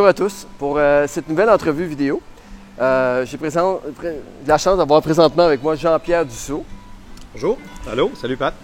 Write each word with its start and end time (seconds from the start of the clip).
Bonjour 0.00 0.08
à 0.08 0.14
tous. 0.14 0.46
Pour 0.58 0.78
euh, 0.78 1.04
cette 1.06 1.28
nouvelle 1.28 1.50
entrevue 1.50 1.84
vidéo, 1.84 2.22
euh, 2.80 3.26
j'ai 3.26 3.36
présent- 3.36 3.82
la 4.46 4.56
chance 4.56 4.78
d'avoir 4.78 5.02
présentement 5.02 5.42
avec 5.42 5.62
moi 5.62 5.76
Jean-Pierre 5.76 6.24
Dussault. 6.24 6.64
Bonjour. 7.34 7.58
Allô. 7.86 8.10
Salut 8.18 8.38
Pat. 8.38 8.54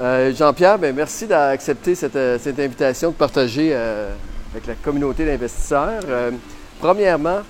Euh, 0.00 0.32
Jean-Pierre, 0.32 0.78
ben, 0.78 0.94
merci 0.94 1.26
d'accepter 1.26 1.96
cette, 1.96 2.16
cette 2.40 2.60
invitation 2.60 3.10
de 3.10 3.16
partager 3.16 3.74
avec 3.74 4.68
la 4.68 4.74
communauté 4.74 5.26
d'investisseurs. 5.26 6.04
Premièrement, 6.80 7.40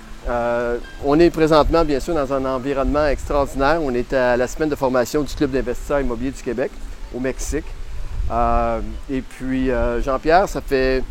on 1.05 1.21
est 1.21 1.29
présentement, 1.29 1.85
bien 1.85 2.01
sûr, 2.01 2.15
dans 2.15 2.33
un 2.33 2.43
environnement 2.47 3.07
extraordinaire. 3.07 3.81
On 3.83 3.93
est 3.93 4.15
à 4.15 4.39
la 4.39 4.47
semaine 4.47 4.71
de 4.71 4.77
formation 4.77 5.21
du 5.21 5.35
Club 5.35 5.51
d'investisseurs 5.51 6.01
immobiliers 6.01 6.31
du 6.31 6.43
Québec, 6.43 6.71
au 7.15 7.21
Mexique. 7.21 7.67
Et 9.11 9.21
puis, 9.21 9.69
Jean-Pierre, 10.03 10.49
ça 10.49 10.63
fait 10.63 11.05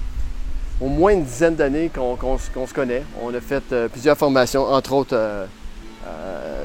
au 0.83 0.87
moins 0.89 1.13
une 1.13 1.23
dizaine 1.23 1.55
d'années 1.55 1.89
qu'on 1.93 2.17
se- 2.37 2.73
connaît. 2.73 3.03
On 3.21 3.33
a 3.33 3.39
fait 3.39 3.63
euh, 3.71 3.87
plusieurs 3.87 4.17
formations, 4.17 4.63
entre 4.65 4.93
autres 4.93 5.15
euh, 5.15 5.45
euh, 6.07 6.63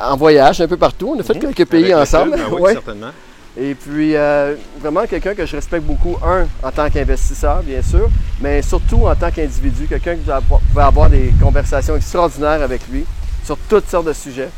en 0.00 0.16
voyage, 0.16 0.60
un 0.60 0.68
peu 0.68 0.76
partout. 0.76 1.14
On 1.16 1.20
a 1.20 1.22
fait 1.22 1.34
Mhm. 1.34 1.40
quelques 1.54 1.68
pays 1.68 1.94
ensemble. 1.94 2.32
club, 2.32 2.46
ben 2.48 2.54
oui, 2.56 2.62
Ouais. 2.62 2.72
certainement. 2.72 3.10
Et 3.60 3.74
puis, 3.74 4.14
vraiment 4.80 5.04
quelqu'un 5.06 5.34
que 5.34 5.44
je 5.44 5.56
respecte 5.56 5.84
beaucoup, 5.84 6.16
un, 6.24 6.46
en 6.62 6.70
tant 6.70 6.88
qu'investisseur, 6.88 7.60
bien 7.64 7.82
sûr, 7.82 8.08
mais 8.40 8.62
surtout 8.62 9.06
en 9.08 9.16
tant 9.16 9.32
qu'individu, 9.32 9.86
quelqu'un 9.88 10.14
que 10.14 10.20
vous 10.30 10.58
pouvez 10.72 10.84
avoir 10.84 11.10
des 11.10 11.32
conversations 11.42 11.96
extraordinaires 11.96 12.62
avec 12.62 12.82
lui 12.88 13.04
sur 13.44 13.56
toutes 13.68 13.88
sortes 13.88 14.06
de 14.06 14.12
sujets. 14.12 14.48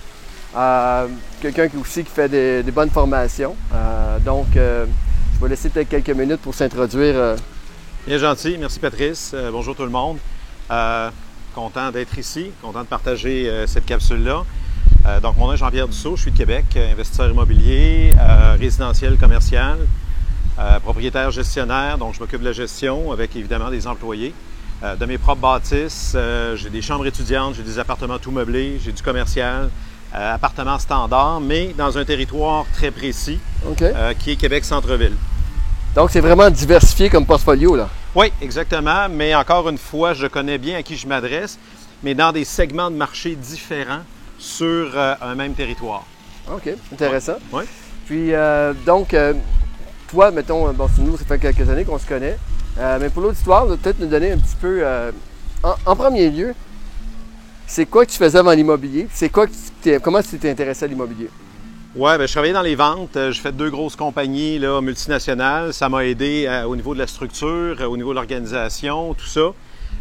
Quelqu'un 1.40 1.68
qui 1.68 1.76
aussi 1.78 2.04
qui 2.04 2.10
fait 2.10 2.28
des, 2.28 2.62
des 2.62 2.70
bonnes 2.72 2.90
formations. 2.90 3.54
Donc, 4.24 4.48
je 4.54 5.40
vais 5.42 5.48
laisser 5.48 5.70
peut-être 5.70 5.88
quelques 5.88 6.10
minutes 6.10 6.40
pour 6.42 6.54
s'introduire. 6.54 7.36
Bien 8.10 8.18
gentil. 8.18 8.56
Merci 8.58 8.80
Patrice. 8.80 9.30
Euh, 9.34 9.52
bonjour 9.52 9.76
tout 9.76 9.84
le 9.84 9.88
monde. 9.88 10.18
Euh, 10.72 11.10
content 11.54 11.92
d'être 11.92 12.18
ici, 12.18 12.50
content 12.60 12.80
de 12.80 12.88
partager 12.88 13.48
euh, 13.48 13.68
cette 13.68 13.86
capsule-là. 13.86 14.42
Donc, 15.22 15.36
mon 15.36 15.46
nom 15.46 15.52
est 15.52 15.56
Jean-Pierre 15.56 15.86
Dussault, 15.86 16.16
je 16.16 16.22
suis 16.22 16.32
de 16.32 16.36
Québec, 16.36 16.76
investisseur 16.76 17.30
immobilier, 17.30 18.12
résidentiel, 18.58 19.16
commercial, 19.16 19.78
propriétaire 20.82 21.30
gestionnaire, 21.30 21.98
donc 21.98 22.14
je 22.14 22.20
m'occupe 22.20 22.40
de 22.40 22.46
la 22.46 22.52
gestion 22.52 23.12
avec 23.12 23.36
évidemment 23.36 23.70
des 23.70 23.86
employés. 23.86 24.34
De 24.98 25.06
mes 25.06 25.16
propres 25.16 25.40
bâtisses, 25.40 26.16
j'ai 26.56 26.68
des 26.68 26.82
chambres 26.82 27.06
étudiantes, 27.06 27.54
j'ai 27.54 27.62
des 27.62 27.78
appartements 27.78 28.18
tout 28.18 28.30
meublés, 28.32 28.80
j'ai 28.84 28.92
du 28.92 29.02
commercial, 29.02 29.70
appartements 30.12 30.78
standards, 30.78 31.40
mais 31.40 31.74
dans 31.78 31.96
un 31.96 32.04
territoire 32.04 32.66
très 32.74 32.90
précis 32.90 33.38
qui 34.18 34.32
est 34.32 34.36
Québec 34.36 34.64
Centre-Ville. 34.64 35.16
Donc, 35.94 36.10
c'est 36.10 36.20
vraiment 36.20 36.50
diversifié 36.50 37.08
comme 37.08 37.24
portfolio, 37.24 37.74
là? 37.74 37.88
Oui, 38.14 38.32
exactement. 38.42 39.08
Mais 39.08 39.34
encore 39.34 39.68
une 39.68 39.78
fois, 39.78 40.14
je 40.14 40.26
connais 40.26 40.58
bien 40.58 40.78
à 40.78 40.82
qui 40.82 40.96
je 40.96 41.06
m'adresse, 41.06 41.58
mais 42.02 42.14
dans 42.14 42.32
des 42.32 42.44
segments 42.44 42.90
de 42.90 42.96
marché 42.96 43.34
différents 43.36 44.02
sur 44.38 44.92
euh, 44.96 45.14
un 45.20 45.34
même 45.34 45.54
territoire. 45.54 46.04
OK, 46.52 46.70
intéressant. 46.92 47.36
Ouais. 47.52 47.64
Puis, 48.06 48.34
euh, 48.34 48.72
donc, 48.86 49.14
euh, 49.14 49.34
toi, 50.08 50.30
mettons, 50.30 50.72
bon, 50.72 50.88
nous, 50.98 51.16
ça 51.16 51.24
fait 51.24 51.38
quelques 51.38 51.68
années 51.70 51.84
qu'on 51.84 51.98
se 51.98 52.06
connaît, 52.06 52.36
mais 52.98 53.10
pour 53.10 53.22
l'auditoire, 53.22 53.66
de 53.66 53.76
peut-être 53.76 54.00
nous 54.00 54.06
donner 54.08 54.32
un 54.32 54.38
petit 54.38 54.56
peu, 54.60 54.82
en, 55.62 55.74
en 55.86 55.94
premier 55.96 56.30
lieu, 56.30 56.54
c'est 57.66 57.86
quoi 57.86 58.04
que 58.04 58.10
tu 58.10 58.16
faisais 58.18 58.38
avant 58.38 58.50
l'immobilier? 58.52 59.06
C'est 59.12 59.28
quoi 59.28 59.46
que 59.46 59.52
tu 59.52 59.58
t'es- 59.82 60.00
comment 60.00 60.20
tu 60.22 60.36
t'es 60.38 60.50
intéressé 60.50 60.86
à 60.86 60.88
l'immobilier? 60.88 61.28
Oui, 61.96 62.16
ben, 62.18 62.26
je 62.26 62.32
travaillais 62.32 62.52
dans 62.54 62.62
les 62.62 62.76
ventes. 62.76 63.16
Euh, 63.16 63.32
J'ai 63.32 63.40
fait 63.42 63.52
deux 63.52 63.70
grosses 63.70 63.96
compagnies 63.96 64.58
là, 64.60 64.80
multinationales. 64.80 65.72
Ça 65.72 65.88
m'a 65.88 66.04
aidé 66.04 66.46
euh, 66.48 66.64
au 66.64 66.76
niveau 66.76 66.94
de 66.94 67.00
la 67.00 67.06
structure, 67.08 67.76
euh, 67.80 67.84
au 67.86 67.96
niveau 67.96 68.10
de 68.10 68.14
l'organisation, 68.14 69.12
tout 69.14 69.26
ça. 69.26 69.52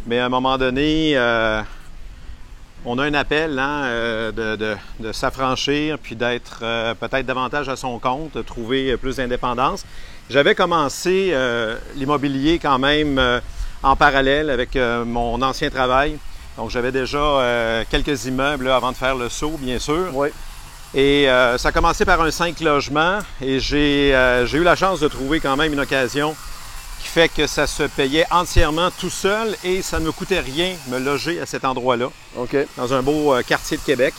Mais 0.06 0.20
à 0.20 0.26
un 0.26 0.28
moment 0.28 0.56
donné, 0.56 1.12
euh, 1.16 1.60
on 2.84 2.96
a 2.98 3.04
un 3.04 3.14
appel 3.14 3.58
hein, 3.58 4.30
de, 4.34 4.54
de- 4.56 4.76
de 5.00 5.12
s'affranchir 5.12 5.98
puis 5.98 6.14
d'être 6.16 6.60
peut-être 6.94 7.26
davantage 7.26 7.68
à 7.68 7.76
son 7.76 7.98
compte, 7.98 8.34
de 8.34 8.40
trouver 8.42 8.96
plus 8.96 9.16
d'indépendance. 9.16 9.84
J'avais 10.30 10.54
commencé 10.54 11.34
l'immobilier 11.96 12.58
quand 12.58 12.78
même 12.78 13.20
en 13.82 13.96
parallèle 13.96 14.48
avec 14.48 14.76
mon 15.04 15.42
ancien 15.42 15.68
travail. 15.68 16.16
Donc 16.56 16.70
j'avais 16.70 16.90
déjà 16.92 17.84
quelques 17.90 18.24
immeubles 18.24 18.64
là, 18.64 18.76
avant 18.76 18.92
de 18.92 18.96
faire 18.96 19.14
le 19.16 19.28
saut, 19.28 19.58
bien 19.60 19.78
sûr. 19.78 20.06
Oui. 20.14 20.28
Et 20.94 21.28
euh, 21.28 21.56
ça 21.56 21.68
a 21.68 21.72
commencé 21.72 22.04
par 22.04 22.20
un 22.20 22.30
5 22.32 22.58
logements 22.60 23.20
et 23.40 23.60
j'ai 23.60 24.12
euh, 24.14 24.44
j'ai 24.46 24.58
eu 24.58 24.64
la 24.64 24.74
chance 24.74 24.98
de 24.98 25.06
trouver 25.06 25.38
quand 25.38 25.56
même 25.56 25.72
une 25.72 25.78
occasion 25.80 26.34
qui 27.00 27.06
fait 27.08 27.28
que 27.28 27.46
ça 27.46 27.66
se 27.68 27.84
payait 27.84 28.26
entièrement 28.30 28.90
tout 28.90 29.08
seul 29.10 29.56
et 29.64 29.82
ça 29.82 30.00
ne 30.00 30.06
me 30.06 30.12
coûtait 30.12 30.40
rien 30.40 30.74
me 30.88 30.98
loger 30.98 31.40
à 31.40 31.46
cet 31.46 31.64
endroit-là, 31.64 32.10
OK. 32.36 32.56
dans 32.76 32.92
un 32.92 33.02
beau 33.02 33.34
euh, 33.34 33.42
quartier 33.42 33.76
de 33.76 33.82
Québec. 33.82 34.14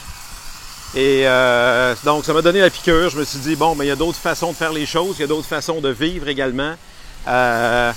Et 0.96 1.24
euh, 1.28 1.94
donc 2.06 2.24
ça 2.26 2.34
m'a 2.34 2.42
donné 2.42 2.59
la 2.62 2.70
piqûre. 2.70 3.09
Je 3.09 3.18
me 3.18 3.24
suis 3.26 3.40
dit, 3.40 3.56
bon, 3.56 3.76
mais 3.76 3.86
il 3.86 3.90
y 3.90 3.92
a 3.92 3.96
d'autres 3.98 4.18
façons 4.18 4.52
de 4.52 4.58
faire 4.58 4.74
les 4.74 4.86
choses, 4.86 5.16
il 5.20 5.22
y 5.22 5.26
a 5.26 5.28
d'autres 5.28 5.48
façons 5.48 5.80
de 5.82 5.90
vivre 5.90 6.28
également. 6.30 6.74
Euh, 7.28 7.92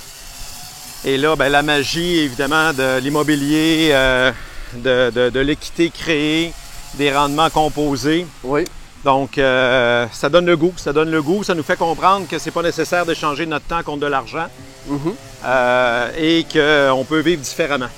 et 1.05 1.17
là, 1.17 1.35
ben, 1.35 1.49
la 1.49 1.61
magie, 1.63 2.19
évidemment, 2.19 2.73
de 2.73 2.99
l'immobilier, 2.99 3.89
euh, 3.93 4.31
de, 4.75 5.09
de- 5.11 5.29
de 5.29 5.39
l'équité 5.39 5.89
créée, 5.89 6.53
des 6.97 7.13
rendements 7.13 7.49
composés. 7.49 8.25
Oui. 8.43 8.65
Donc, 9.05 9.37
euh, 9.37 10.07
ça 10.11 10.29
donne 10.29 10.47
le 10.47 10.57
goût, 10.57 10.73
ça 10.77 10.91
donne 10.91 11.11
le 11.11 11.21
goût, 11.21 11.43
ça 11.43 11.53
nous 11.53 11.61
fait 11.61 11.75
comprendre 11.77 12.27
que 12.27 12.39
c'est 12.39 12.49
pas 12.49 12.63
nécessaire 12.63 13.05
d'échanger 13.05 13.45
notre 13.45 13.65
temps 13.65 13.83
contre 13.83 13.99
de 13.99 14.07
l'argent 14.07 14.47
Mhm. 14.87 15.13
euh, 15.45 16.09
et 16.17 16.43
qu'on 16.51 17.05
peut 17.05 17.19
vivre 17.19 17.41
différemment. 17.41 17.89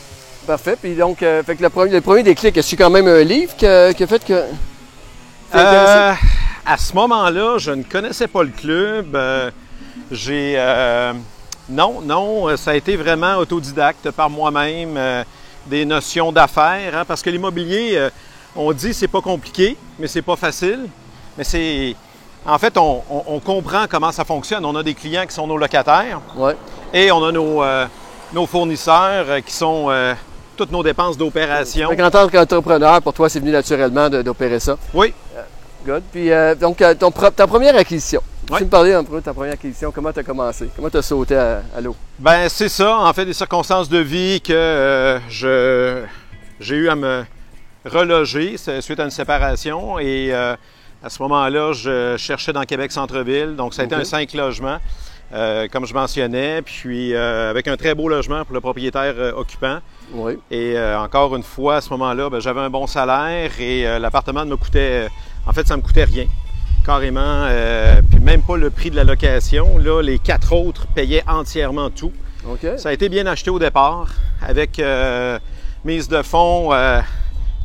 Parfait. 0.46 0.78
Puis 0.82 0.96
donc, 0.96 1.24
euh, 1.24 1.44
fait 1.44 1.56
que 1.56 1.64
le 1.64 1.70
premier, 1.70 1.92
le 1.92 2.02
premier 2.02 2.24
déclic, 2.24 2.58
est-ce 2.58 2.66
que 2.66 2.70
c'est 2.72 2.76
quand 2.76 2.90
même 2.90 3.08
un 3.08 3.24
livre 3.24 3.56
qui 3.56 3.66
a, 3.66 3.94
fait 3.94 4.26
que. 4.26 4.44
à 5.54 6.78
ce 6.78 6.94
moment-là, 6.94 7.58
je 7.58 7.72
ne 7.72 7.84
connaissais 7.84 8.28
pas 8.28 8.44
le 8.44 8.50
club. 8.50 9.18
J'ai 10.12 10.58
non, 11.70 12.02
non, 12.02 12.56
ça 12.58 12.72
a 12.72 12.76
été 12.76 12.96
vraiment 12.96 13.36
autodidacte 13.38 14.12
par 14.12 14.30
moi-même, 14.30 14.98
des 15.66 15.84
notions 15.86 16.32
d'affaires, 16.32 16.96
hein, 16.96 17.06
parce 17.06 17.22
que 17.22 17.30
l'immobilier, 17.30 18.08
on 18.58 18.72
dit 18.74 18.94
c'est 18.94 19.08
pas 19.08 19.22
compliqué, 19.22 19.78
mais 20.00 20.08
c'est 20.08 20.22
pas 20.22 20.36
facile. 20.36 20.88
Mais 21.38 21.44
c'est, 21.44 21.96
en 22.46 22.58
fait, 22.58 22.78
on, 22.78 23.02
on- 23.10 23.24
on 23.28 23.40
comprend 23.40 23.86
comment 23.90 24.12
ça 24.12 24.26
fonctionne. 24.26 24.66
On 24.66 24.76
a 24.76 24.84
des 24.84 24.94
clients 24.96 25.26
qui 25.26 25.34
sont 25.34 25.48
nos 25.48 25.58
locataires 25.58 26.20
Ouais. 26.36 26.56
et 26.94 27.12
on 27.12 27.24
a 27.24 27.32
nos, 27.32 27.64
euh, 27.64 27.86
nos 28.34 28.46
fournisseurs 28.48 29.26
euh, 29.30 29.40
qui 29.42 29.54
sont 29.54 29.86
euh, 29.90 30.14
toutes 30.56 30.72
nos 30.72 30.82
dépenses 30.84 31.18
d'opération. 31.18 31.90
Qu'en 31.96 32.10
tant 32.10 32.28
qu'entrepreneur, 32.28 33.02
pour 33.02 33.14
toi, 33.14 33.30
c'est 33.30 33.40
venu 33.40 33.52
naturellement 33.52 34.10
d'opérer 34.10 34.60
ça? 34.60 34.78
Oui, 34.94 35.14
Good. 35.86 36.04
Puis, 36.12 36.32
euh, 36.32 36.54
donc, 36.56 36.84
ton 37.00 37.12
ta 37.12 37.48
première 37.48 37.76
acquisition. 37.78 38.22
Ouais. 38.50 38.58
Tu 38.58 38.66
me 38.66 38.70
parler 38.70 38.94
un 38.94 39.04
peu 39.04 39.16
de 39.18 39.22
ta 39.22 39.34
première 39.34 39.54
acquisition. 39.54 39.92
Comment 39.92 40.12
tu 40.12 40.20
as 40.20 40.24
commencé? 40.24 40.70
Comment 40.76 40.90
tu 40.90 40.98
as 40.98 41.02
sauté 41.02 41.36
à, 41.36 41.62
à 41.78 41.80
l'eau? 41.82 41.96
Ben 42.20 42.50
c'est 42.50 42.68
ça, 42.70 42.98
en 42.98 43.14
fait, 43.14 43.26
des 43.26 43.34
circonstances 43.34 43.88
de 43.88 44.00
vie 44.00 44.42
que 44.42 44.52
euh, 44.54 45.20
je 45.30 46.04
j'ai 46.60 46.76
eu 46.76 46.90
à 46.90 46.96
me 46.96 47.24
c'est 48.58 48.82
suite 48.82 49.00
à 49.00 49.04
une 49.04 49.12
séparation 49.12 50.00
et 50.00 50.30
euh, 50.32 50.56
à 51.04 51.10
ce 51.10 51.22
moment-là, 51.24 51.74
je 51.74 52.16
cherchais 52.18 52.54
dans 52.54 52.64
Québec 52.64 52.92
centre-ville, 52.92 53.56
donc 53.56 53.74
ça 53.74 53.84
a 53.84 53.86
été 53.86 53.96
un 53.96 54.04
cinq 54.04 54.34
logements, 54.34 54.78
euh, 55.34 55.68
comme 55.72 55.86
je 55.86 55.94
mentionnais, 55.94 56.62
puis 56.62 57.14
euh, 57.14 57.50
avec 57.50 57.68
un 57.68 57.78
très 57.78 57.96
beau 57.96 58.10
logement 58.10 58.44
pour 58.46 58.54
le 58.54 58.62
propriétaire 58.62 59.16
occupant. 59.36 59.80
Oui. 60.14 60.38
Et 60.50 60.80
encore 60.80 61.36
une 61.36 61.44
fois, 61.44 61.78
à 61.78 61.82
ce 61.82 61.90
moment-là, 61.92 62.30
ben, 62.30 62.40
j'avais 62.40 62.62
un 62.62 62.70
bon 62.70 62.88
salaire 62.88 63.52
et 63.60 64.00
l'appartement 64.00 64.46
me 64.46 64.56
coûtait, 64.56 65.08
en 65.46 65.54
fait, 65.54 65.68
ça 65.68 65.78
me 65.78 65.82
coûtait 65.82 66.06
rien, 66.06 66.26
carrément, 66.88 67.20
euh, 67.50 68.02
puis 68.10 68.22
même 68.22 68.42
pas 68.42 68.56
le 68.56 68.70
prix 68.70 68.90
de 68.90 68.96
la 68.96 69.04
location. 69.04 69.78
Là, 69.78 70.02
les 70.02 70.20
quatre 70.20 70.54
autres 70.54 70.88
payaient 70.88 71.24
entièrement 71.28 71.90
tout. 71.90 72.14
Ça 72.78 72.90
a 72.90 72.94
été 72.94 73.10
bien 73.10 73.26
acheté 73.26 73.50
au 73.50 73.60
départ, 73.60 74.08
avec 74.42 74.80
euh, 74.80 75.38
mise 75.84 76.08
de 76.08 76.22
fonds 76.22 76.72
euh, 76.72 77.02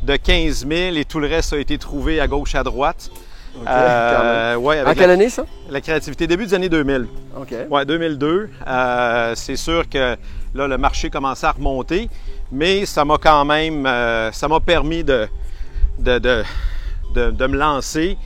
de 0.03 0.15
15 0.15 0.67
000 0.67 0.95
et 0.95 1.05
tout 1.05 1.19
le 1.19 1.27
reste 1.27 1.53
a 1.53 1.57
été 1.57 1.77
trouvé 1.77 2.19
à 2.19 2.27
gauche, 2.27 2.55
à 2.55 2.63
droite. 2.63 3.09
OK, 3.55 3.67
Euh, 3.69 4.55
ouais, 4.55 4.83
quelle 4.95 5.07
la, 5.07 5.13
année, 5.13 5.29
ça? 5.29 5.45
la 5.69 5.79
créativité, 5.79 6.25
début 6.27 6.45
des 6.45 6.53
années 6.55 6.69
2000. 6.69 7.07
OK. 7.39 7.53
Ouais, 7.69 7.85
2002. 7.85 8.49
Euh, 8.67 9.33
c'est 9.35 9.55
sûr 9.55 9.87
que 9.87 10.15
là, 10.55 10.67
le 10.67 10.77
marché 10.77 11.09
commençait 11.09 11.45
à 11.45 11.51
remonter, 11.51 12.09
mais 12.51 12.85
ça 12.85 13.05
m'a 13.05 13.17
quand 13.17 13.45
même, 13.45 13.85
euh, 13.85 14.31
ça 14.31 14.47
m'a 14.47 14.59
permis 14.59 15.03
de, 15.03 15.27
de, 15.99 16.17
de, 16.19 16.43
de- 17.13 17.31
de 17.31 17.47
me 17.47 17.57
lancer. 17.57 18.17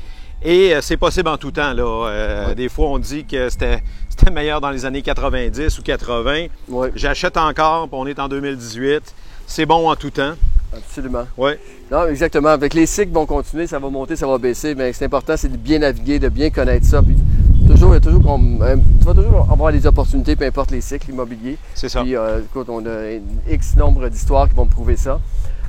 Et 0.43 0.73
c'est 0.81 0.97
possible 0.97 1.27
en 1.29 1.37
tout 1.37 1.51
temps. 1.51 1.73
Là. 1.73 2.47
Ouais. 2.47 2.55
Des 2.55 2.69
fois, 2.69 2.87
on 2.89 2.99
dit 2.99 3.25
que 3.25 3.49
c'était, 3.49 3.81
c'était 4.07 4.31
meilleur 4.31 4.61
dans 4.61 4.69
les 4.69 4.85
années 4.85 5.01
90 5.01 5.77
ou 5.79 5.81
80. 5.81 6.45
Oui, 6.69 6.87
J'achète 6.95 7.37
encore, 7.37 7.87
puis 7.89 7.97
on 7.99 8.05
est 8.07 8.19
en 8.19 8.27
2018. 8.29 9.13
C'est 9.47 9.65
bon 9.65 9.89
en 9.89 9.95
tout 9.95 10.11
temps. 10.11 10.33
Absolument. 10.75 11.25
Oui, 11.37 11.51
Non, 11.91 12.07
exactement. 12.07 12.49
Avec 12.49 12.73
les 12.73 12.85
cycles 12.85 13.11
vont 13.13 13.25
continuer, 13.25 13.67
ça 13.67 13.79
va 13.79 13.89
monter, 13.89 14.15
ça 14.15 14.27
va 14.27 14.37
baisser, 14.37 14.75
mais 14.75 14.93
c'est 14.93 15.05
important, 15.05 15.35
c'est 15.37 15.49
de 15.51 15.57
bien 15.57 15.79
naviguer, 15.79 16.19
de 16.19 16.29
bien 16.29 16.49
connaître 16.49 16.85
ça. 16.85 17.01
Puis 17.01 17.15
Toujours, 17.67 17.91
il 17.91 17.93
y 17.95 17.97
a 17.97 17.99
toujours 17.99 18.39
euh, 18.61 18.75
tu 18.99 19.05
vas 19.05 19.13
toujours 19.13 19.47
avoir 19.51 19.71
des 19.73 19.85
opportunités, 19.85 20.35
peu 20.37 20.45
importe 20.45 20.71
les 20.71 20.79
cycles 20.79 21.09
immobiliers. 21.11 21.57
C'est 21.75 21.89
ça. 21.89 22.01
Puis, 22.01 22.15
euh, 22.15 22.39
écoute, 22.41 22.67
on 22.69 22.85
a 22.85 22.89
un 22.89 23.19
X 23.51 23.75
nombre 23.75 24.07
d'histoires 24.07 24.47
qui 24.47 24.55
vont 24.55 24.63
me 24.65 24.69
prouver 24.69 24.95
ça. 24.95 25.19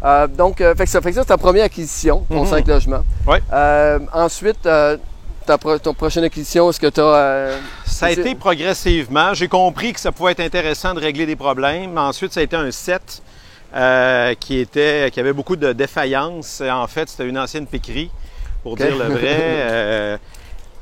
Euh, 0.05 0.29
donc, 0.29 0.61
euh, 0.61 0.77
fait 0.77 0.85
que 0.85 0.91
ça, 0.91 1.01
fait 1.01 1.09
que 1.11 1.17
ça, 1.17 1.23
c'est 1.23 1.29
ta 1.29 1.37
première 1.39 1.65
acquisition, 1.65 2.25
ton 2.31 2.43
Mhm. 2.45 2.47
5 2.51 2.69
logements. 2.69 3.05
Ouais. 3.27 3.43
Euh, 3.53 3.99
ensuite, 4.13 4.63
ta 4.63 5.59
pro- 5.59 5.79
ton 5.79 5.93
prochaine 5.93 6.23
acquisition, 6.23 6.71
est-ce 6.71 6.79
que 6.79 6.87
tu 6.87 7.01
as. 7.01 7.51
Ça 7.85 8.07
a 8.07 8.11
été 8.13 8.37
progressivement. 8.37 9.35
J'ai 9.35 9.49
compris 9.49 9.93
que 9.93 9.99
ça 9.99 10.13
pouvait 10.13 10.33
être 10.33 10.41
intéressant 10.41 10.95
de 10.95 11.01
régler 11.01 11.27
des 11.27 11.37
problèmes. 11.37 11.99
Ensuite, 11.99 12.33
ça 12.33 12.39
a 12.41 12.43
été 12.45 12.55
un 12.55 12.71
set 12.71 13.23
euh, 13.75 14.35
qui, 14.35 14.59
était, 14.59 15.11
qui 15.13 15.21
avait 15.21 15.33
beaucoup 15.33 15.57
de 15.57 15.73
défaillances. 15.73 16.61
En 16.61 16.87
fait, 16.87 17.09
c'était 17.09 17.29
une 17.29 17.39
ancienne 17.39 17.67
piquerie, 17.67 18.11
pour 18.63 18.77
dire 18.77 18.97
le 18.97 19.05
vrai. 19.05 19.37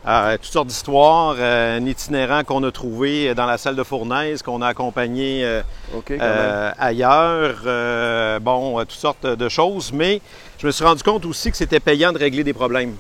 Euh, 0.07 0.13
euh, 0.13 0.37
toutes 0.37 0.53
sortes 0.53 0.69
d'histoires. 0.69 1.35
euh, 1.39 1.79
un 1.79 1.87
itinérant 1.87 2.45
qu'on 2.45 2.63
a 2.63 2.71
trouvé 2.71 3.35
dans 3.35 3.47
la 3.47 3.59
salle 3.59 3.75
de 3.75 3.83
fournaise, 3.83 4.41
qu'on 4.41 4.63
a 4.63 4.69
accompagné 4.69 5.43
euh, 5.45 6.71
ailleurs. 6.79 8.41
bon, 8.41 8.79
toutes 8.81 8.91
sortes 8.93 9.27
de 9.27 9.49
choses. 9.49 9.93
Mais 9.93 10.21
je 10.59 10.67
me 10.67 10.73
suis 10.73 10.85
rendu 10.85 11.03
compte 11.03 11.25
aussi 11.27 11.51
que 11.51 11.57
c'était 11.57 11.81
payant 11.81 12.13
de 12.13 12.19
régler 12.19 12.45
des 12.45 12.53
problèmes. 12.53 12.95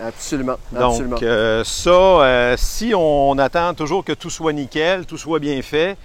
Absolument. 0.00 0.56
absolument. 0.74 1.18
Donc, 1.18 1.64
ça, 1.66 2.54
si 2.56 2.92
on 2.94 3.36
attend 3.38 3.74
toujours 3.74 4.04
que 4.04 4.12
tout 4.12 4.30
soit 4.30 4.52
nickel, 4.52 5.04
tout 5.04 5.18
soit 5.18 5.40
bien 5.40 5.60
fait, 5.62 5.96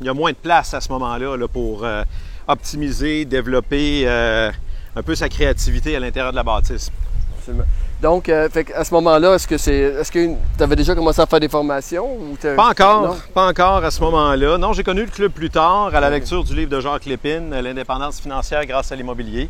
il 0.00 0.06
y 0.06 0.10
a 0.10 0.14
moins 0.14 0.30
de 0.32 0.36
place 0.36 0.74
à 0.74 0.80
ce 0.80 0.88
moment-là 0.92 1.36
là, 1.36 1.48
pour 1.48 1.84
euh, 1.84 2.04
optimiser, 2.46 3.24
développer 3.24 4.02
euh, 4.06 4.50
un 4.96 5.02
peu 5.02 5.14
sa 5.14 5.28
créativité 5.28 5.96
à 5.96 6.00
l'intérieur 6.00 6.32
de 6.32 6.36
la 6.36 6.42
bâtisse. 6.42 6.90
absolument. 7.38 7.64
Donc, 8.00 8.28
euh, 8.28 8.48
fait 8.48 8.72
à 8.74 8.84
ce 8.84 8.94
moment-là, 8.94 9.34
est-ce 9.34 9.48
que 9.48 9.58
c'est. 9.58 9.74
Est-ce 9.76 10.12
que 10.12 10.28
tu 10.56 10.62
avais 10.62 10.76
déjà 10.76 10.94
commencé 10.94 11.20
à 11.20 11.26
faire 11.26 11.40
des 11.40 11.48
formations 11.48 12.06
ou 12.14 12.36
Pas 12.40 12.68
encore, 12.68 13.02
Non? 13.02 13.16
pas 13.34 13.48
encore 13.48 13.84
à 13.84 13.90
ce 13.90 14.00
moment-là. 14.02 14.56
Non, 14.56 14.72
j'ai 14.72 14.84
connu 14.84 15.00
le 15.00 15.10
club 15.10 15.32
plus 15.32 15.50
tard 15.50 15.92
à 15.92 15.98
la 15.98 16.08
lecture 16.08 16.44
du 16.44 16.54
livre 16.54 16.70
de 16.70 16.80
Jacques 16.80 17.06
Lépine, 17.06 17.50
L'indépendance 17.50 18.20
financière 18.20 18.64
grâce 18.66 18.92
à 18.92 18.96
l'immobilier. 18.96 19.48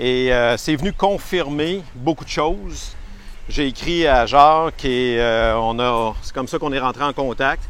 Et 0.00 0.32
euh, 0.32 0.56
c'est 0.56 0.74
venu 0.74 0.92
confirmer 0.92 1.80
beaucoup 1.94 2.24
de 2.24 2.28
choses. 2.30 2.96
J'ai 3.48 3.68
écrit 3.68 4.04
à 4.08 4.26
Jacques 4.26 4.84
et 4.84 5.18
euh, 5.20 5.54
on 5.56 5.78
a, 5.78 6.12
c'est 6.22 6.34
comme 6.34 6.48
ça 6.48 6.58
qu'on 6.58 6.72
est 6.72 6.80
rentré 6.80 7.04
en 7.04 7.12
contact. 7.12 7.62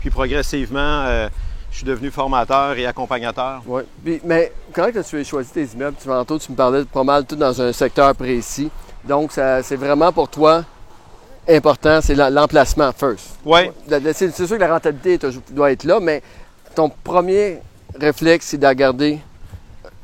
Puis 0.00 0.10
progressivement, 0.10 1.28
je 1.74 1.78
suis 1.78 1.86
devenu 1.86 2.08
formateur 2.12 2.78
et 2.78 2.86
accompagnateur. 2.86 3.60
Oui. 3.66 3.82
Mais 4.24 4.52
quand 4.72 4.88
tu 4.92 5.18
as 5.18 5.24
choisi 5.24 5.50
tes 5.50 5.64
immeubles, 5.74 5.96
tu, 6.00 6.06
tantôt, 6.06 6.38
tu 6.38 6.52
me 6.52 6.56
parlais 6.56 6.78
de 6.78 6.84
pas 6.84 7.02
mal 7.02 7.24
tout 7.26 7.34
dans 7.34 7.60
un 7.60 7.72
secteur 7.72 8.14
précis. 8.14 8.70
Donc, 9.04 9.32
c'est 9.32 9.74
vraiment 9.76 10.12
pour 10.12 10.28
toi 10.28 10.64
important, 11.48 11.98
c'est 12.00 12.14
l'em- 12.14 12.32
l'emplacement 12.32 12.92
first. 12.92 13.38
Oui, 13.44 13.70
C'est 14.12 14.30
sûr 14.34 14.48
que 14.48 14.54
la 14.54 14.72
rentabilité 14.72 15.18
doit 15.50 15.72
être 15.72 15.82
là, 15.82 15.98
mais 16.00 16.22
ton 16.76 16.88
premier 16.88 17.58
réflexe, 17.98 18.46
c'est 18.46 18.58
de 18.58 18.72
garder 18.72 19.18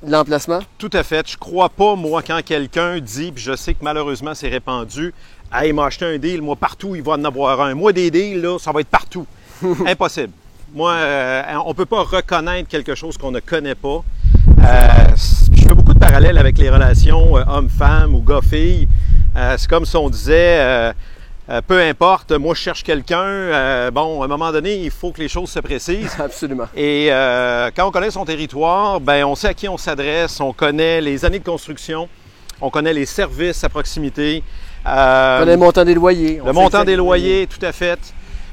l'emplacement? 0.04 0.58
tout 0.76 0.90
à 0.92 1.04
fait. 1.04 1.30
Je 1.30 1.38
crois 1.38 1.68
pas, 1.68 1.94
moi, 1.94 2.20
quand 2.26 2.40
quelqu'un 2.44 2.98
dit, 2.98 3.30
puis 3.30 3.42
je 3.44 3.54
sais 3.54 3.74
que 3.74 3.82
malheureusement 3.84 4.34
c'est 4.34 4.48
répandu, 4.48 5.14
Hey, 5.52 5.70
il 5.70 5.74
m'a 5.74 5.86
acheté 5.86 6.04
un 6.04 6.18
deal, 6.18 6.42
moi 6.42 6.56
partout, 6.56 6.94
il 6.96 7.02
va 7.02 7.12
en 7.12 7.24
avoir 7.24 7.60
un. 7.60 7.74
Moi, 7.74 7.92
des 7.92 8.08
deals, 8.10 8.40
là, 8.40 8.56
ça 8.58 8.70
va 8.72 8.80
être 8.82 8.88
partout. 8.88 9.26
Impossible. 9.86 10.32
Moi, 10.72 10.92
euh, 10.92 11.42
on 11.64 11.70
ne 11.70 11.74
peut 11.74 11.86
pas 11.86 12.02
reconnaître 12.02 12.68
quelque 12.68 12.94
chose 12.94 13.16
qu'on 13.18 13.32
ne 13.32 13.40
connaît 13.40 13.74
pas. 13.74 14.04
Euh, 14.62 14.86
je 15.52 15.62
fais 15.62 15.74
beaucoup 15.74 15.94
de 15.94 15.98
parallèles 15.98 16.38
avec 16.38 16.58
les 16.58 16.70
relations 16.70 17.36
euh, 17.36 17.42
homme-femme 17.48 18.14
ou 18.14 18.20
gars-fille. 18.20 18.86
C'est 19.56 19.68
comme 19.68 19.84
si 19.84 19.96
on 19.96 20.10
disait, 20.10 20.92
peu 21.66 21.80
importe, 21.80 22.32
moi 22.32 22.54
je 22.54 22.60
cherche 22.60 22.82
quelqu'un. 22.82 23.90
bon, 23.90 24.22
à 24.22 24.24
un 24.24 24.28
moment 24.28 24.50
donné, 24.52 24.74
il 24.76 24.90
faut 24.90 25.12
que 25.12 25.20
les 25.20 25.28
choses 25.28 25.50
se 25.50 25.60
précisent. 25.60 26.16
Absolument. 26.20 26.66
Et 26.76 27.10
quand 27.74 27.86
on 27.86 27.90
connaît 27.90 28.10
son 28.10 28.24
territoire, 28.24 29.00
ben 29.00 29.24
on 29.24 29.34
sait 29.34 29.48
à 29.48 29.54
qui 29.54 29.68
on 29.68 29.78
s'adresse, 29.78 30.40
on 30.40 30.52
connaît 30.52 31.00
les 31.00 31.24
années 31.24 31.38
de 31.38 31.44
construction, 31.44 32.08
on 32.60 32.70
connaît 32.70 32.92
les 32.92 33.06
services 33.06 33.62
à 33.64 33.68
proximité. 33.68 34.42
euh, 34.86 35.38
On 35.38 35.42
a 35.42 35.44
le 35.46 35.56
montant 35.56 35.84
des 35.84 35.94
loyers. 35.94 36.40
on 36.42 36.46
le 36.46 36.52
montant 36.52 36.84
des 36.84 36.96
loyers, 36.96 37.46
tout 37.46 37.64
à 37.64 37.72
fait. 37.72 37.98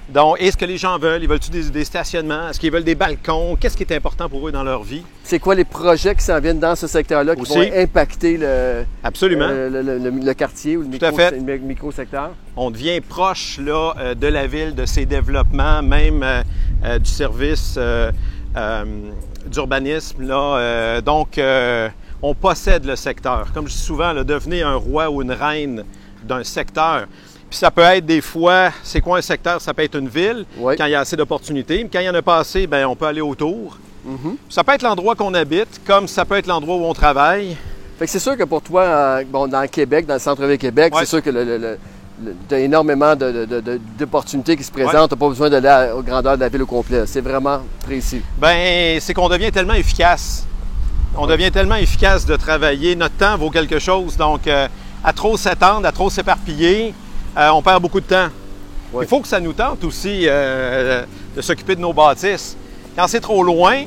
Donc, 0.10 0.38
est-ce 0.40 0.56
que 0.56 0.64
les 0.64 0.78
gens 0.78 0.98
veulent? 0.98 1.22
Ils 1.22 1.28
veulent-tu 1.28 1.52
des, 1.52 1.64
des 1.70 1.84
stationnements? 1.84 2.50
Est-ce 2.50 2.60
qu'ils 2.62 2.72
veulent 2.72 2.86
des 2.86 2.96
balcons? 2.96 3.58
Qu'est-ce 3.60 3.76
qui 3.76 3.84
est 3.84 3.92
important 3.94 4.30
pour 4.30 4.48
eux 4.48 4.54
dans 4.54 4.64
leur 4.64 4.82
vie? 4.84 5.04
C'est 5.24 5.40
quoi 5.40 5.54
les 5.54 5.66
projets 5.66 6.16
qui 6.16 6.24
s'en 6.24 6.40
viennent 6.40 6.60
dans 6.62 6.76
ce 6.78 6.88
secteur-là 6.88 7.36
qui 7.36 7.42
Aussi. 7.42 7.54
vont 7.70 7.76
impacter 7.76 8.38
le, 8.38 8.86
Absolument. 9.04 9.48
euh, 9.50 9.70
le, 9.70 9.82
le- 9.82 9.98
le- 10.00 10.26
le 10.26 10.34
quartier 10.34 10.78
ou 10.78 10.84
le 10.84 10.88
micro, 10.88 11.08
le 11.18 11.58
micro-secteur? 11.58 12.32
On 12.56 12.72
devient 12.72 13.02
proche 13.02 13.60
là, 13.60 13.94
euh, 14.00 14.16
de 14.16 14.28
la 14.28 14.48
ville, 14.48 14.74
de 14.76 14.86
ses 14.86 15.06
développements, 15.06 15.84
même 15.84 16.24
euh, 16.24 17.00
du 17.00 17.10
service 17.10 17.76
euh, 17.78 18.10
d'urbanisme. 19.46 20.24
là. 20.26 21.02
Donc, 21.02 21.40
on 22.22 22.34
possède 22.34 22.86
le 22.86 22.96
secteur. 22.96 23.52
Comme 23.54 23.68
je 23.68 23.74
dis 23.74 23.78
souvent, 23.78 24.14
là, 24.14 24.24
devenez 24.24 24.62
un 24.64 24.76
roi 24.76 25.10
ou 25.10 25.22
une 25.22 25.32
reine 25.34 25.84
d'un 26.24 26.44
secteur. 26.44 27.08
Puis 27.50 27.58
ça 27.60 27.72
peut 27.72 27.82
être 27.82 28.06
des 28.06 28.22
fois, 28.22 28.72
c'est 28.84 29.00
quoi 29.02 29.20
un 29.20 29.22
secteur? 29.22 29.62
Ça 29.62 29.74
peut 29.74 29.84
être 29.84 29.98
une 29.98 30.10
ville, 30.10 30.46
Oui. 30.58 30.76
quand 30.78 30.86
il 30.86 30.92
y 30.92 30.96
a 30.96 31.00
assez 31.00 31.16
d'opportunités. 31.16 31.82
Mais 31.84 31.90
quand 31.92 32.00
il 32.00 32.06
y 32.06 32.10
en 32.10 32.16
a 32.16 32.22
pas 32.22 32.40
assez, 32.40 32.68
ben, 32.68 32.86
on 32.86 32.96
peut 32.96 33.06
aller 33.06 33.22
autour. 33.22 33.78
Mhm. 34.06 34.36
Ça 34.50 34.64
peut 34.64 34.74
être 34.74 34.82
l'endroit 34.82 35.16
qu'on 35.16 35.34
habite, 35.34 35.82
comme 35.86 36.08
ça 36.08 36.26
peut 36.26 36.36
être 36.38 36.48
l'endroit 36.48 36.76
où 36.76 36.84
on 36.84 36.94
travaille. 36.94 37.56
Fait 38.00 38.06
que 38.06 38.12
c'est 38.12 38.20
sûr 38.20 38.38
que 38.38 38.44
pour 38.44 38.62
toi, 38.62 38.82
euh, 38.84 39.24
bon, 39.28 39.48
dans 39.48 39.62
le 39.62 39.68
Québec, 39.68 40.06
dans 40.06 40.14
le 40.16 40.20
centre-ville 40.20 40.58
Québec, 40.58 40.94
Ouais. 40.94 41.02
c'est 41.02 41.08
sûr 41.10 41.24
que 41.24 41.30
le, 41.30 41.78
énormément 42.52 43.16
de- 43.16 43.32
de- 43.32 43.46
de- 43.46 43.60
de- 43.62 43.82
d'opportunités 43.98 44.56
qui 44.58 44.64
se 44.64 44.72
présentent. 44.72 45.10
T'as 45.10 45.16
pas 45.16 45.30
besoin 45.30 45.50
d'aller 45.50 45.68
à- 45.68 45.96
aux 45.96 46.02
grandeurs 46.04 46.36
de 46.36 46.42
la 46.42 46.50
ville 46.50 46.64
au 46.64 46.66
complet. 46.68 47.04
C'est 47.06 47.22
vraiment 47.22 47.62
précis. 47.86 48.22
Ben, 48.40 49.00
c'est 49.00 49.14
qu'on 49.14 49.30
devient 49.30 49.52
tellement 49.52 49.74
efficace. 49.74 50.46
On 51.16 51.28
devient 51.28 51.52
tellement 51.52 51.76
efficace 51.76 52.26
de 52.26 52.36
travailler. 52.36 52.96
Notre 52.96 53.16
temps 53.16 53.38
vaut 53.38 53.50
quelque 53.50 53.80
chose. 53.80 54.18
Donc, 54.18 54.48
euh, 54.48 54.68
à 55.04 55.14
trop 55.14 55.38
s'attendre, 55.38 55.86
à 55.88 55.92
trop 55.92 56.10
s'éparpiller, 56.10 56.94
euh, 57.38 57.50
on 57.50 57.62
perd 57.62 57.82
beaucoup 57.82 58.00
de 58.00 58.06
temps. 58.06 58.28
Il 59.00 59.08
faut 59.08 59.20
que 59.20 59.28
ça 59.28 59.40
nous 59.40 59.54
tente 59.54 59.84
aussi 59.84 60.24
euh, 60.26 61.04
de 61.36 61.42
s'occuper 61.42 61.76
de 61.76 61.82
nos 61.82 61.94
bâtisses. 61.94 62.56
Quand 62.96 63.08
c'est 63.08 63.20
trop 63.20 63.44
loin, 63.44 63.84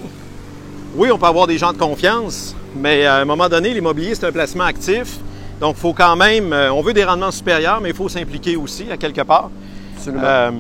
oui, 0.95 1.11
on 1.11 1.19
peut 1.19 1.27
avoir 1.27 1.47
des 1.47 1.59
gens 1.59 1.73
de 1.73 1.79
confiance, 1.79 2.55
mais 2.77 3.07
à 3.07 3.17
un 3.17 3.25
moment 3.25 3.49
donné, 3.49 3.73
l'immobilier, 3.73 4.15
c'est 4.15 4.27
un 4.27 4.33
placement 4.33 4.65
actif. 4.65 5.19
Donc, 5.59 5.77
il 5.79 5.81
faut 5.81 5.93
quand 5.95 6.17
même, 6.17 6.53
euh, 6.53 6.73
on 6.73 6.83
veut 6.83 6.93
des 6.93 7.05
rendements 7.05 7.31
supérieurs, 7.31 7.81
mais 7.81 7.91
il 7.91 7.95
faut 7.95 8.09
s'impliquer 8.09 8.57
aussi 8.57 8.91
à 8.91 8.97
quelque 8.97 9.23
part. 9.23 9.51
Absolument. 9.97 10.23
Euh, 10.25 10.51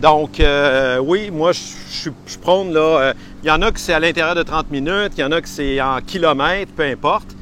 donc, 0.00 0.40
euh, 0.40 0.98
oui, 0.98 1.30
moi, 1.30 1.52
je 1.52 1.60
je 1.90 1.96
suis 2.02 2.10
je 2.26 2.38
prône, 2.38 2.72
là. 2.72 2.80
euh, 2.80 3.14
Il 3.42 3.48
y 3.48 3.50
en 3.50 3.60
a 3.62 3.70
que 3.72 3.80
c'est 3.80 3.92
à 3.92 4.00
l'intérieur 4.00 4.34
de 4.34 4.42
30 4.42 4.70
minutes, 4.70 5.12
il 5.16 5.20
y 5.20 5.24
en 5.24 5.32
a 5.32 5.40
que 5.40 5.48
c'est 5.48 5.80
en 5.80 6.00
kilomètres, 6.00 6.72
peu 6.76 6.84
importe. 6.84 7.36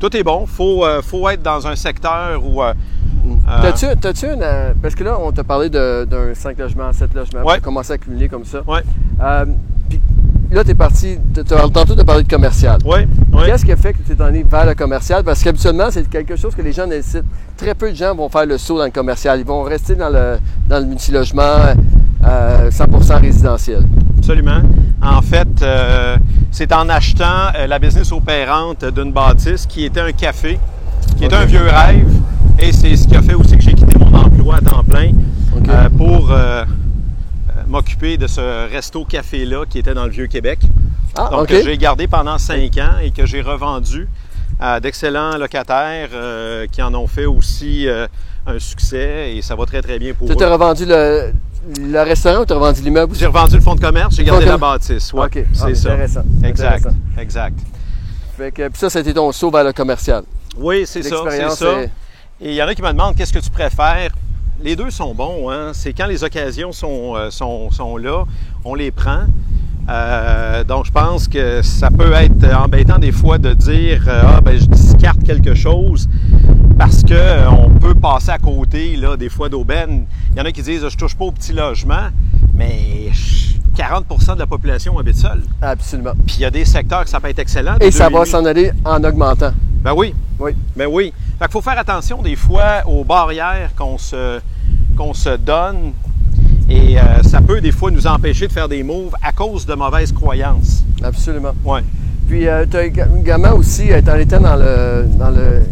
Tout 0.00 0.16
est 0.16 0.22
bon. 0.22 0.46
Il 0.48 0.52
faut, 0.52 0.84
faut 1.02 1.28
être 1.28 1.42
dans 1.42 1.66
un 1.66 1.76
secteur 1.76 2.42
où. 2.44 2.62
Euh, 3.48 3.62
T'as-tu, 3.62 3.86
t'as-tu 4.00 4.26
une. 4.26 4.42
euh, 4.42 4.72
parce 4.80 4.94
que 4.94 5.04
là, 5.04 5.16
on 5.20 5.30
t'a 5.32 5.44
parlé 5.44 5.68
de- 5.70 6.04
d'un 6.04 6.34
5 6.34 6.58
logements, 6.58 6.92
7 6.92 7.14
logements. 7.14 7.40
Ouais. 7.42 7.54
Tu 7.54 7.58
as 7.58 7.60
commencé 7.60 7.92
à 7.92 7.94
accumuler 7.94 8.28
comme 8.28 8.44
ça. 8.44 8.60
Ouais. 8.66 8.80
Euh, 9.22 9.44
puis 9.88 10.00
là, 10.50 10.64
t'es 10.64 10.74
parti. 10.74 11.18
t'as- 11.34 11.44
t'as- 11.44 11.68
Tantôt, 11.68 11.94
tu 11.94 12.00
as 12.00 12.04
parlé 12.04 12.22
de 12.24 12.28
commercial. 12.28 12.78
oui, 12.84 13.06
oui. 13.32 13.42
Qu'est-ce 13.46 13.64
qui 13.64 13.72
a 13.72 13.76
fait 13.76 13.92
que 13.92 13.98
tu 14.06 14.12
es 14.12 14.22
allé 14.22 14.42
vers 14.42 14.66
le 14.66 14.74
commercial? 14.74 15.22
Parce 15.24 15.42
qu'habituellement, 15.42 15.88
c'est 15.90 16.08
quelque 16.08 16.36
chose 16.36 16.54
que 16.54 16.62
les 16.62 16.72
gens 16.72 16.86
nécessitent. 16.86 17.24
Très 17.56 17.74
peu 17.74 17.90
de 17.90 17.96
gens 17.96 18.14
vont 18.14 18.28
faire 18.28 18.46
le 18.46 18.58
saut 18.58 18.78
dans 18.78 18.84
le 18.84 18.90
commercial. 18.90 19.38
Ils 19.40 19.46
vont 19.46 19.62
rester 19.62 19.94
dans 19.94 20.08
le, 20.10 20.38
dans 20.68 20.78
le 20.80 20.86
multilogement 20.86 21.42
euh, 22.24 22.70
100% 22.70 23.20
résidentiel. 23.20 23.82
Absolument. 24.18 24.60
En 25.02 25.20
fait, 25.20 25.48
euh, 25.62 26.16
c'est 26.52 26.72
en 26.72 26.88
achetant 26.88 27.48
euh, 27.58 27.66
la 27.66 27.78
business 27.80 28.12
opérante 28.12 28.84
d'une 28.84 29.12
bâtisse 29.12 29.66
qui 29.66 29.84
était 29.84 30.00
un 30.00 30.12
café, 30.12 30.60
qui 31.16 31.24
était 31.24 31.34
un 31.34 31.44
vieux 31.44 31.62
rêve, 31.66 32.06
et 32.58 32.72
c'est 32.72 32.96
ce 32.96 33.08
qui 33.08 33.16
a 33.16 33.22
fait 33.22 33.34
aussi 33.34 33.56
que 33.56 33.62
j'ai 33.62 33.74
quitté 33.74 33.98
mon 33.98 34.12
emploi 34.14 34.56
à 34.56 34.60
temps 34.60 34.84
plein 34.84 35.12
euh, 35.68 35.88
pour 35.90 36.30
euh, 36.30 36.36
euh, 36.64 36.64
m'occuper 37.66 38.16
de 38.16 38.26
ce 38.26 38.70
resto-café-là 38.70 39.64
qui 39.68 39.78
était 39.78 39.94
dans 39.94 40.04
le 40.04 40.10
Vieux-Québec. 40.10 40.60
ah, 41.16 41.28
Donc, 41.30 41.48
que 41.48 41.62
j'ai 41.62 41.76
gardé 41.78 42.06
pendant 42.06 42.38
cinq 42.38 42.76
ans 42.78 42.98
et 43.02 43.10
que 43.10 43.26
j'ai 43.26 43.40
revendu 43.42 44.08
à 44.60 44.80
d'excellents 44.80 45.36
locataires 45.38 46.10
euh, 46.12 46.66
qui 46.70 46.82
en 46.82 46.94
ont 46.94 47.06
fait 47.06 47.26
aussi 47.26 47.86
un 48.46 48.58
succès 48.58 49.34
et 49.36 49.42
ça 49.42 49.54
va 49.56 49.64
très, 49.66 49.82
très 49.82 49.98
bien 49.98 50.12
pour 50.14 50.28
Tu 50.28 50.34
eux. 50.34 50.42
as 50.46 50.50
revendu 50.52 50.84
le, 50.86 51.32
le 51.80 52.00
restaurant 52.02 52.42
ou 52.42 52.46
tu 52.46 52.52
as 52.52 52.56
revendu 52.56 52.82
l'immeuble? 52.82 53.14
J'ai 53.16 53.26
revendu 53.26 53.56
le 53.56 53.60
fonds 53.62 53.74
de 53.74 53.80
commerce, 53.80 54.14
j'ai 54.14 54.24
gardé 54.24 54.44
la 54.46 54.58
bâtisse. 54.58 55.12
Ouais, 55.12 55.26
OK. 55.26 55.38
Ah, 55.38 55.48
c'est 55.66 55.74
ça. 55.74 55.92
Intéressant. 55.92 56.22
Exact, 56.44 56.76
Intéressant. 56.76 56.96
exact. 57.18 57.58
Fait 58.36 58.50
que, 58.50 58.68
puis 58.68 58.78
ça, 58.78 58.90
c'était 58.90 59.12
ton 59.14 59.30
saut 59.32 59.50
vers 59.50 59.64
le 59.64 59.72
commercial. 59.72 60.22
Oui, 60.56 60.82
c'est 60.86 61.02
ça, 61.02 61.16
c'est 61.30 61.50
ça. 61.50 61.72
est- 61.82 61.90
Et 62.44 62.50
il 62.50 62.54
y 62.54 62.62
en 62.62 62.66
a 62.66 62.74
qui 62.74 62.82
me 62.82 62.90
demandent 62.90 63.14
qu'est-ce 63.14 63.32
que 63.32 63.38
tu 63.38 63.50
préfères? 63.50 64.10
Les 64.60 64.74
deux 64.74 64.90
sont 64.90 65.14
bons. 65.14 65.48
Hein? 65.48 65.70
C'est 65.74 65.92
quand 65.92 66.06
les 66.06 66.24
occasions 66.24 66.72
sont, 66.72 67.14
euh, 67.14 67.30
sont, 67.30 67.70
sont 67.70 67.96
là, 67.96 68.24
on 68.64 68.74
les 68.74 68.90
prend. 68.90 69.26
Euh, 69.88 70.64
donc, 70.64 70.86
je 70.86 70.90
pense 70.90 71.28
que 71.28 71.62
ça 71.62 71.90
peut 71.90 72.12
être 72.12 72.52
embêtant 72.52 72.98
des 72.98 73.12
fois 73.12 73.38
de 73.38 73.52
dire 73.52 74.04
euh, 74.08 74.22
Ah, 74.26 74.40
ben, 74.40 74.58
je 74.58 74.66
discarte 74.66 75.22
quelque 75.22 75.54
chose. 75.54 76.08
parce 76.76 77.02
qu'on 77.02 77.70
peut 77.78 77.94
passer 77.94 78.30
à 78.30 78.38
côté 78.38 78.96
là, 78.96 79.16
des 79.16 79.28
fois 79.28 79.48
d'aubaine. 79.48 80.06
Il 80.32 80.38
y 80.38 80.40
en 80.40 80.44
a 80.44 80.50
qui 80.50 80.62
disent 80.62 80.88
je 80.88 80.96
touche 80.96 81.14
pas 81.14 81.26
au 81.26 81.32
petit 81.32 81.52
logement, 81.52 82.08
mais 82.54 83.10
40% 83.76 84.34
de 84.34 84.40
la 84.40 84.46
population 84.46 84.98
habite 84.98 85.16
seule. 85.16 85.42
Absolument. 85.60 86.14
Puis 86.26 86.36
il 86.38 86.42
y 86.42 86.44
a 86.44 86.50
des 86.50 86.64
secteurs 86.64 87.04
que 87.04 87.10
ça 87.10 87.20
peut 87.20 87.28
être 87.28 87.38
excellent. 87.38 87.76
Et 87.80 87.92
ça 87.92 88.08
va 88.08 88.24
s'en 88.24 88.44
aller 88.44 88.72
en 88.84 89.02
augmentant. 89.04 89.52
Ben 89.82 89.92
oui. 89.94 90.12
Oui. 90.38 90.52
Ben 90.76 90.88
oui. 90.90 91.12
Fait 91.42 91.48
qu'il 91.48 91.52
faut 91.54 91.60
faire 91.60 91.78
attention 91.80 92.22
des 92.22 92.36
fois 92.36 92.82
aux 92.86 93.02
barrières 93.02 93.70
qu'on 93.76 93.98
se, 93.98 94.38
qu'on 94.96 95.12
se 95.12 95.30
donne. 95.36 95.90
Et 96.70 96.96
euh, 96.96 97.20
ça 97.24 97.40
peut 97.40 97.60
des 97.60 97.72
fois 97.72 97.90
nous 97.90 98.06
empêcher 98.06 98.46
de 98.46 98.52
faire 98.52 98.68
des 98.68 98.84
moves 98.84 99.16
à 99.20 99.32
cause 99.32 99.66
de 99.66 99.74
mauvaises 99.74 100.12
croyances. 100.12 100.84
Absolument. 101.02 101.50
Oui. 101.64 101.80
Puis 102.28 102.46
euh, 102.46 102.64
tu 102.70 102.76
as 102.76 102.84
également 102.84 103.54
aussi, 103.54 103.88
en 103.92 103.96
étant 104.16 104.38
dans 104.38 104.54
le, 104.54 105.06
dans 105.18 105.30
le 105.30 105.62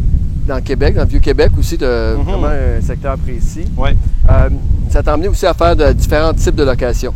dans 0.49 0.61
Québec, 0.61 0.97
dans 0.97 1.03
le 1.03 1.09
Vieux-Québec 1.09 1.53
aussi, 1.57 1.79
de 1.79 2.17
Mhm. 2.17 2.23
vraiment 2.25 2.49
un 2.49 2.81
secteur 2.81 3.17
précis. 3.19 3.67
Oui. 3.77 3.91
Euh, 4.29 4.49
ça 4.91 5.05
t'a 5.05 5.15
emmené 5.15 5.29
aussi 5.29 5.47
à 5.47 5.55
faire 5.55 5.77
de 5.77 5.93
différents 5.93 6.35
types 6.35 6.57
de 6.57 6.65
locations. 6.65 7.15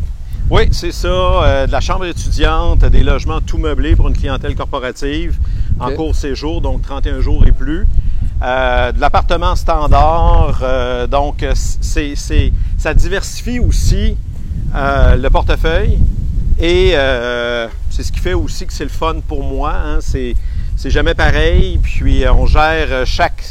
Oui, 0.48 0.68
c'est 0.70 0.92
ça. 0.92 1.08
Euh, 1.08 1.66
de 1.66 1.72
la 1.72 1.80
chambre 1.80 2.04
étudiante, 2.04 2.84
des 2.84 3.02
logements 3.02 3.40
tout 3.40 3.58
meublés 3.58 3.96
pour 3.96 4.06
une 4.06 4.16
clientèle 4.16 4.54
corporative 4.54 5.38
en 5.80 5.88
Ok. 5.88 5.96
court 5.96 6.14
séjour, 6.14 6.60
donc 6.60 6.82
31 6.82 7.20
jours 7.20 7.44
et 7.48 7.50
plus. 7.50 7.84
Euh, 8.42 8.92
de 8.92 9.00
l'appartement 9.00 9.54
standard, 9.56 10.58
euh, 10.62 11.06
donc 11.06 11.44
c'est, 11.54 12.14
c'est- 12.16 12.52
ça 12.76 12.92
diversifie 12.92 13.58
aussi 13.60 14.16
euh, 14.74 15.16
le 15.16 15.30
portefeuille 15.30 15.98
et 16.60 16.94
c'est 17.90 18.02
ce 18.02 18.12
qui 18.12 18.18
fait 18.20 18.34
aussi 18.34 18.66
que 18.66 18.72
c'est 18.72 18.84
le 18.84 18.90
fun 18.90 19.16
pour 19.26 19.42
moi. 19.44 19.72
hein. 19.74 19.98
C'est, 20.00 20.34
c'est 20.76 20.90
jamais 20.90 21.14
pareil, 21.14 21.78
puis 21.82 22.24
on 22.28 22.46
gère 22.46 23.06
chaque, 23.06 23.44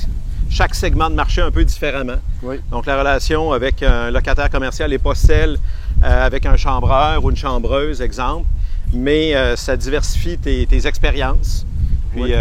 chaque 0.49 0.75
segment 0.75 1.09
de 1.09 1.15
marché 1.15 1.41
un 1.41 1.49
peu 1.51 1.63
différemment. 1.63 2.17
Oui. 2.43 2.57
Donc, 2.69 2.85
la 2.85 2.97
relation 2.99 3.51
avec 3.53 3.81
un 3.83 4.11
locataire 4.11 4.49
commercial 4.49 4.89
n'est 4.89 4.97
pas 4.99 5.15
celle 5.15 5.57
avec 6.01 6.45
un 6.45 6.57
chambreur 6.57 7.23
ou 7.23 7.29
une 7.31 7.37
chambreuse, 7.37 8.01
exemple, 8.01 8.45
mais 8.93 9.33
ça 9.55 9.75
diversifie 9.77 10.37
tes, 10.37 10.65
tes 10.67 10.85
expériences. 10.85 11.65
Puis, 12.11 12.23
Oui. 12.23 12.33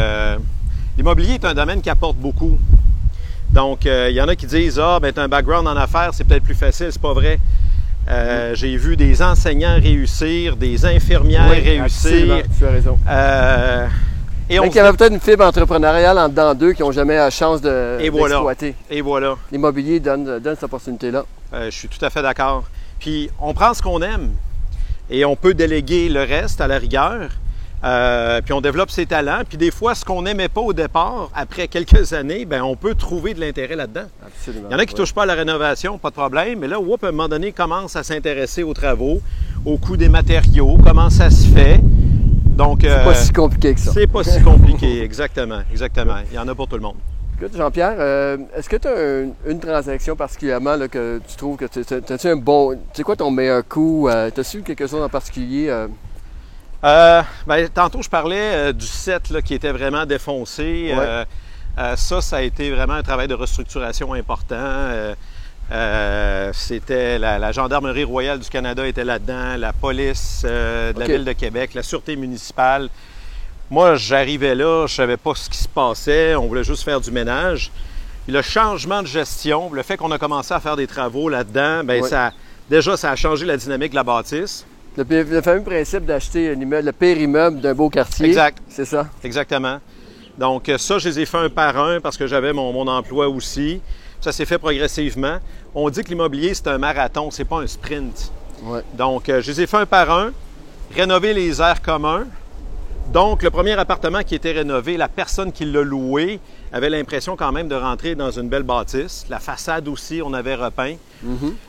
L'immobilier 0.97 1.35
est 1.35 1.45
un 1.45 1.55
domaine 1.55 1.81
qui 1.81 1.91
apporte 1.91 2.17
beaucoup. 2.17 2.59
Donc, 3.53 3.85
euh, 3.85 4.09
il 4.11 4.17
y 4.17 4.21
en 4.21 4.29
a 4.29 4.35
qui 4.35 4.47
disent 4.47 4.81
Ah, 4.83 4.99
ben, 5.01 5.13
tu 5.13 5.21
as 5.21 5.25
un 5.25 5.29
background 5.29 5.69
en 5.69 5.77
affaires, 5.77 6.11
c'est 6.13 6.25
peut-être 6.25 6.43
plus 6.43 6.55
facile. 6.55 6.89
C'est 6.91 7.03
pas 7.03 7.13
vrai. 7.13 7.39
Euh, 8.09 8.55
J'ai 8.55 8.77
vu 8.77 8.97
des 8.97 9.23
enseignants 9.23 9.77
réussir, 9.81 10.57
des 10.57 10.85
infirmières 10.87 11.51
Oui, 11.51 11.79
absolument, 11.79 12.35
réussir. 12.35 12.57
Tu 12.59 12.67
as 12.67 12.71
raison. 12.71 12.99
Euh, 13.09 13.87
et, 14.49 14.59
on 14.59 14.65
se 14.65 14.69
qu'il 14.69 14.77
y 14.79 14.81
avait 14.81 14.97
peut-être 14.97 15.13
une 15.13 15.21
fibre 15.21 15.45
entrepreneuriale 15.45 16.19
en 16.19 16.29
dedans 16.29 16.55
d'eux 16.55 16.73
qui 16.73 16.83
n'ont 16.83 16.93
jamais 16.93 17.17
la 17.17 17.31
chance 17.31 17.61
de, 17.61 17.99
Et 18.01 18.09
voilà. 18.09 18.43
et 18.91 19.01
voilà. 19.01 19.37
L'immobilier 19.53 20.01
donne, 20.01 20.41
donne 20.41 20.55
cette 20.55 20.65
opportunité-là. 20.65 21.25
Je 21.53 21.71
suis 21.71 21.89
tout 21.89 22.05
à 22.05 22.11
fait 22.11 22.23
d'accord. 22.23 22.65
Puis 22.99 23.31
on 23.41 23.55
prend 23.55 23.75
ce 23.75 23.83
qu'on 23.83 24.01
aime 24.03 24.31
et 25.11 25.25
on 25.25 25.37
peut 25.37 25.55
déléguer 25.55 26.09
le 26.09 26.23
reste 26.23 26.61
à 26.61 26.67
la 26.67 26.79
rigueur. 26.79 27.29
Euh, 27.85 28.41
puis 28.43 28.53
on 28.53 28.61
développe 28.61 28.91
ses 28.91 29.07
talents. 29.07 29.43
Puis 29.49 29.59
des 29.59 29.71
fois, 29.71 29.95
ce 29.95 30.05
qu'on 30.05 30.23
n'aimait 30.23 30.49
pas 30.49 30.61
au 30.61 30.73
départ, 30.73 31.31
après 31.35 31.69
quelques 31.69 32.13
années, 32.13 32.45
ben 32.45 32.63
on 32.63 32.77
peut 32.77 32.95
trouver 32.95 33.35
de 33.35 33.41
l'intérêt 33.41 33.77
là-dedans. 33.77 34.07
Absolument. 34.25 34.69
Il 34.71 34.73
y 34.73 34.77
en 34.77 34.79
a 34.79 34.87
qui 34.87 34.95
ne 34.95 34.99
touchent 34.99 35.15
pas 35.15 35.25
à 35.25 35.27
la 35.27 35.35
rénovation, 35.35 35.99
pas 35.99 36.11
de 36.11 36.15
problème. 36.15 36.61
Mais 36.61 36.69
là, 36.69 36.81
whoop, 36.81 37.03
à 37.05 37.09
un 37.09 37.11
moment 37.11 37.29
donné, 37.29 37.53
commencent 37.53 37.97
à 37.97 38.03
s'intéresser 38.03 38.63
aux 38.63 38.75
travaux, 38.75 39.21
au 39.65 39.79
coût 39.79 39.97
des 39.97 40.09
matériaux, 40.09 40.79
comment 40.85 41.11
ça 41.11 41.31
se 41.31 41.49
fait. 41.49 41.81
Donc, 42.57 42.81
C'est 42.83 43.05
pas 43.05 43.15
si 43.15 43.33
compliqué 43.33 43.75
que 43.75 43.81
ça. 43.81 43.93
c'est 43.93 44.07
pas 44.07 44.23
si 44.23 44.41
compliqué, 44.43 45.03
exactement, 45.05 45.61
exactement. 45.71 46.17
Il 46.31 46.37
y 46.37 46.39
en 46.39 46.47
a 46.47 46.55
pour 46.55 46.69
tout 46.69 46.77
le 46.77 46.83
monde. 46.83 46.97
Écoute, 47.41 47.57
Jean-Pierre, 47.57 47.97
euh, 47.99 48.37
est-ce 48.55 48.69
que 48.69 48.77
tu 48.77 48.87
as 48.87 49.51
une 49.51 49.59
transaction 49.59 50.15
particulièrement 50.15 50.77
là, 50.77 50.87
que 50.87 51.21
tu 51.27 51.37
trouves 51.37 51.57
que 51.57 51.65
tu 51.65 51.81
as-tu 51.81 52.29
un 52.29 52.37
bon. 52.37 52.79
C'est 52.93 53.03
quoi 53.03 53.17
ton 53.17 53.33
meilleur 53.33 53.67
coup? 53.67 54.07
Euh, 54.09 54.31
T'as-tu 54.31 54.63
quelque 54.63 54.87
chose 54.87 55.03
en 55.03 55.09
particulier? 55.09 55.69
Euh? 56.85 57.23
Ben, 57.47 57.69
tantôt, 57.69 58.03
je 58.03 58.09
parlais 58.09 58.37
euh, 58.55 58.73
du 58.73 58.87
set 58.87 59.31
là, 59.31 59.43
qui 59.43 59.55
était 59.55 59.73
vraiment 59.73 60.07
défoncé. 60.07 60.93
Ouais. 60.97 61.25
Euh, 61.79 61.97
ça, 61.97 62.21
ça 62.21 62.37
a 62.37 62.43
été 62.43 62.71
vraiment 62.71 62.95
un 62.95 63.03
travail 63.03 63.29
de 63.29 63.35
restructuration 63.35 64.13
important. 64.13 64.57
C'était 66.53 67.19
la, 67.19 67.39
la 67.39 67.53
Gendarmerie 67.53 68.05
royale 68.05 68.41
du 68.41 68.49
Canada 68.51 68.87
était 68.87 69.05
là-dedans, 69.05 69.57
la 69.57 69.73
police 69.73 70.43
de 70.45 70.99
la 70.99 71.07
ville 71.07 71.25
de 71.25 71.33
Québec, 71.33 71.73
la 71.75 71.83
sûreté 71.83 72.15
municipale. 72.17 72.91
Moi, 73.71 73.95
j'arrivais 73.95 74.55
là, 74.55 74.87
je 74.87 74.95
savais 74.95 75.17
pas 75.17 75.35
ce 75.35 75.49
qui 75.49 75.57
se 75.57 75.69
passait, 75.69 76.35
on 76.35 76.47
voulait 76.47 76.65
juste 76.65 76.83
faire 76.83 77.01
du 77.01 77.11
ménage. 77.11 77.71
Puis 78.25 78.33
le 78.35 78.43
changement 78.43 79.01
de 79.01 79.07
gestion, 79.07 79.73
le 79.73 79.83
fait 79.83 79.97
qu'on 79.97 80.11
a 80.11 80.19
commencé 80.19 80.53
à 80.53 80.61
faire 80.61 80.77
des 80.77 80.87
travaux 80.87 81.31
là-dedans, 81.31 81.83
ben 81.83 82.03
Ouais. 82.03 82.09
ça, 82.09 82.33
déjà, 82.69 82.99
ça 82.99 83.11
a 83.11 83.17
changé 83.17 83.47
la 83.47 83.57
dynamique 83.57 83.91
de 83.93 83.97
la 83.97 84.05
bâtisse. 84.05 84.67
Le, 84.97 85.05
le 85.05 85.41
fameux 85.41 85.63
principe 85.63 86.05
d'acheter 86.05 86.51
un 86.51 86.61
immeuble, 86.61 86.87
le 86.87 86.93
pire 86.93 87.19
immeuble 87.19 87.61
d'un 87.61 87.75
beau 87.75 87.89
quartier. 87.89 88.27
Exact. 88.27 88.59
C'est 88.69 88.85
ça? 88.85 89.09
Exactement. 89.25 89.79
Donc, 90.37 90.69
euh, 90.69 90.79
ça, 90.79 90.99
je 90.99 91.09
les 91.09 91.21
ai 91.21 91.27
fait 91.27 91.39
un 91.39 91.49
par 91.49 91.79
un 91.79 92.01
parce 92.01 92.17
que 92.17 92.27
j'avais 92.27 92.53
mon, 92.53 92.73
mon 92.73 92.87
emploi 92.89 93.29
aussi. 93.29 93.81
Ça 94.21 94.33
s'est 94.33 94.45
fait 94.45 94.59
progressivement. 94.59 95.39
On 95.75 95.89
dit 95.91 96.03
que 96.03 96.09
l'immobilier, 96.11 96.55
c'est 96.55 96.69
un 96.69 96.79
marathon, 96.79 97.31
c'est 97.31 97.45
pas 97.45 97.61
un 97.61 97.67
sprint. 97.67 98.33
Ouais. 98.63 98.83
Donc, 98.95 99.29
euh, 99.29 99.41
je 99.41 99.51
les 99.51 99.63
ai 99.63 99.67
fait 99.67 99.79
un 99.79 99.87
par 99.87 100.11
un. 100.11 100.33
Rénover 100.95 101.33
les 101.33 101.61
aires 101.61 101.81
communs. 101.81 102.27
Donc, 103.13 103.43
le 103.43 103.51
premier 103.51 103.73
appartement 103.73 104.23
qui 104.23 104.35
était 104.35 104.53
rénové, 104.53 104.97
la 104.97 105.09
personne 105.09 105.53
qui 105.53 105.65
l'a 105.65 105.83
loué 105.83 106.39
avait 106.73 106.89
l'impression 106.91 107.37
quand 107.37 107.53
même 107.53 107.69
de 107.69 107.75
rentrer 107.75 108.15
dans 108.15 108.31
une 108.31 108.49
belle 108.49 108.63
bâtisse. 108.63 109.27
La 109.29 109.39
façade 109.39 109.87
aussi, 109.89 110.23
on 110.25 110.33
avait 110.33 110.55
repeint. 110.55 110.97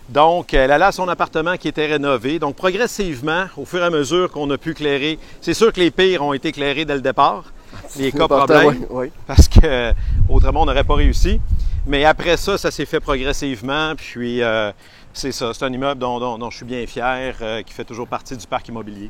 Donc, 0.09 0.53
elle 0.53 0.71
allait 0.71 0.85
à 0.85 0.91
son 0.91 1.07
appartement 1.07 1.57
qui 1.57 1.67
était 1.67 1.85
rénové. 1.87 2.39
Donc, 2.39 2.55
progressivement, 2.55 3.45
au 3.57 3.65
fur 3.65 3.79
et 3.79 3.85
à 3.85 3.89
mesure 3.89 4.31
qu'on 4.31 4.49
a 4.51 4.57
pu 4.57 4.73
clairer, 4.73 5.19
c'est 5.41 5.53
sûr 5.53 5.71
que 5.73 5.79
les 5.79 5.91
pires 5.91 6.23
ont 6.23 6.33
été 6.33 6.51
clairés 6.51 6.85
dès 6.85 6.95
le 6.95 7.01
départ, 7.01 7.45
les 7.97 8.11
cas 8.11 8.27
problèmes, 8.27 8.67
oui, 8.67 8.85
oui. 8.89 9.11
parce 9.27 9.47
que 9.47 9.59
euh, 9.63 9.91
autrement, 10.29 10.61
on 10.61 10.65
n'aurait 10.65 10.83
pas 10.83 10.95
réussi. 10.95 11.39
Mais 11.85 12.05
après 12.05 12.37
ça, 12.37 12.57
ça 12.57 12.71
s'est 12.71 12.85
fait 12.85 12.99
progressivement. 13.01 13.93
Puis, 13.97 14.41
euh, 14.41 14.71
c'est 15.11 15.31
ça, 15.33 15.51
c'est 15.53 15.65
un 15.65 15.73
immeuble 15.73 15.99
dont, 15.99 16.19
dont- 16.19 16.37
dont 16.37 16.49
je 16.49 16.57
suis 16.57 16.65
bien 16.65 16.85
fier, 16.87 17.35
euh, 17.41 17.61
qui 17.61 17.73
fait 17.73 17.83
toujours 17.83 18.07
partie 18.07 18.37
du 18.37 18.47
parc 18.47 18.67
immobilier. 18.69 19.09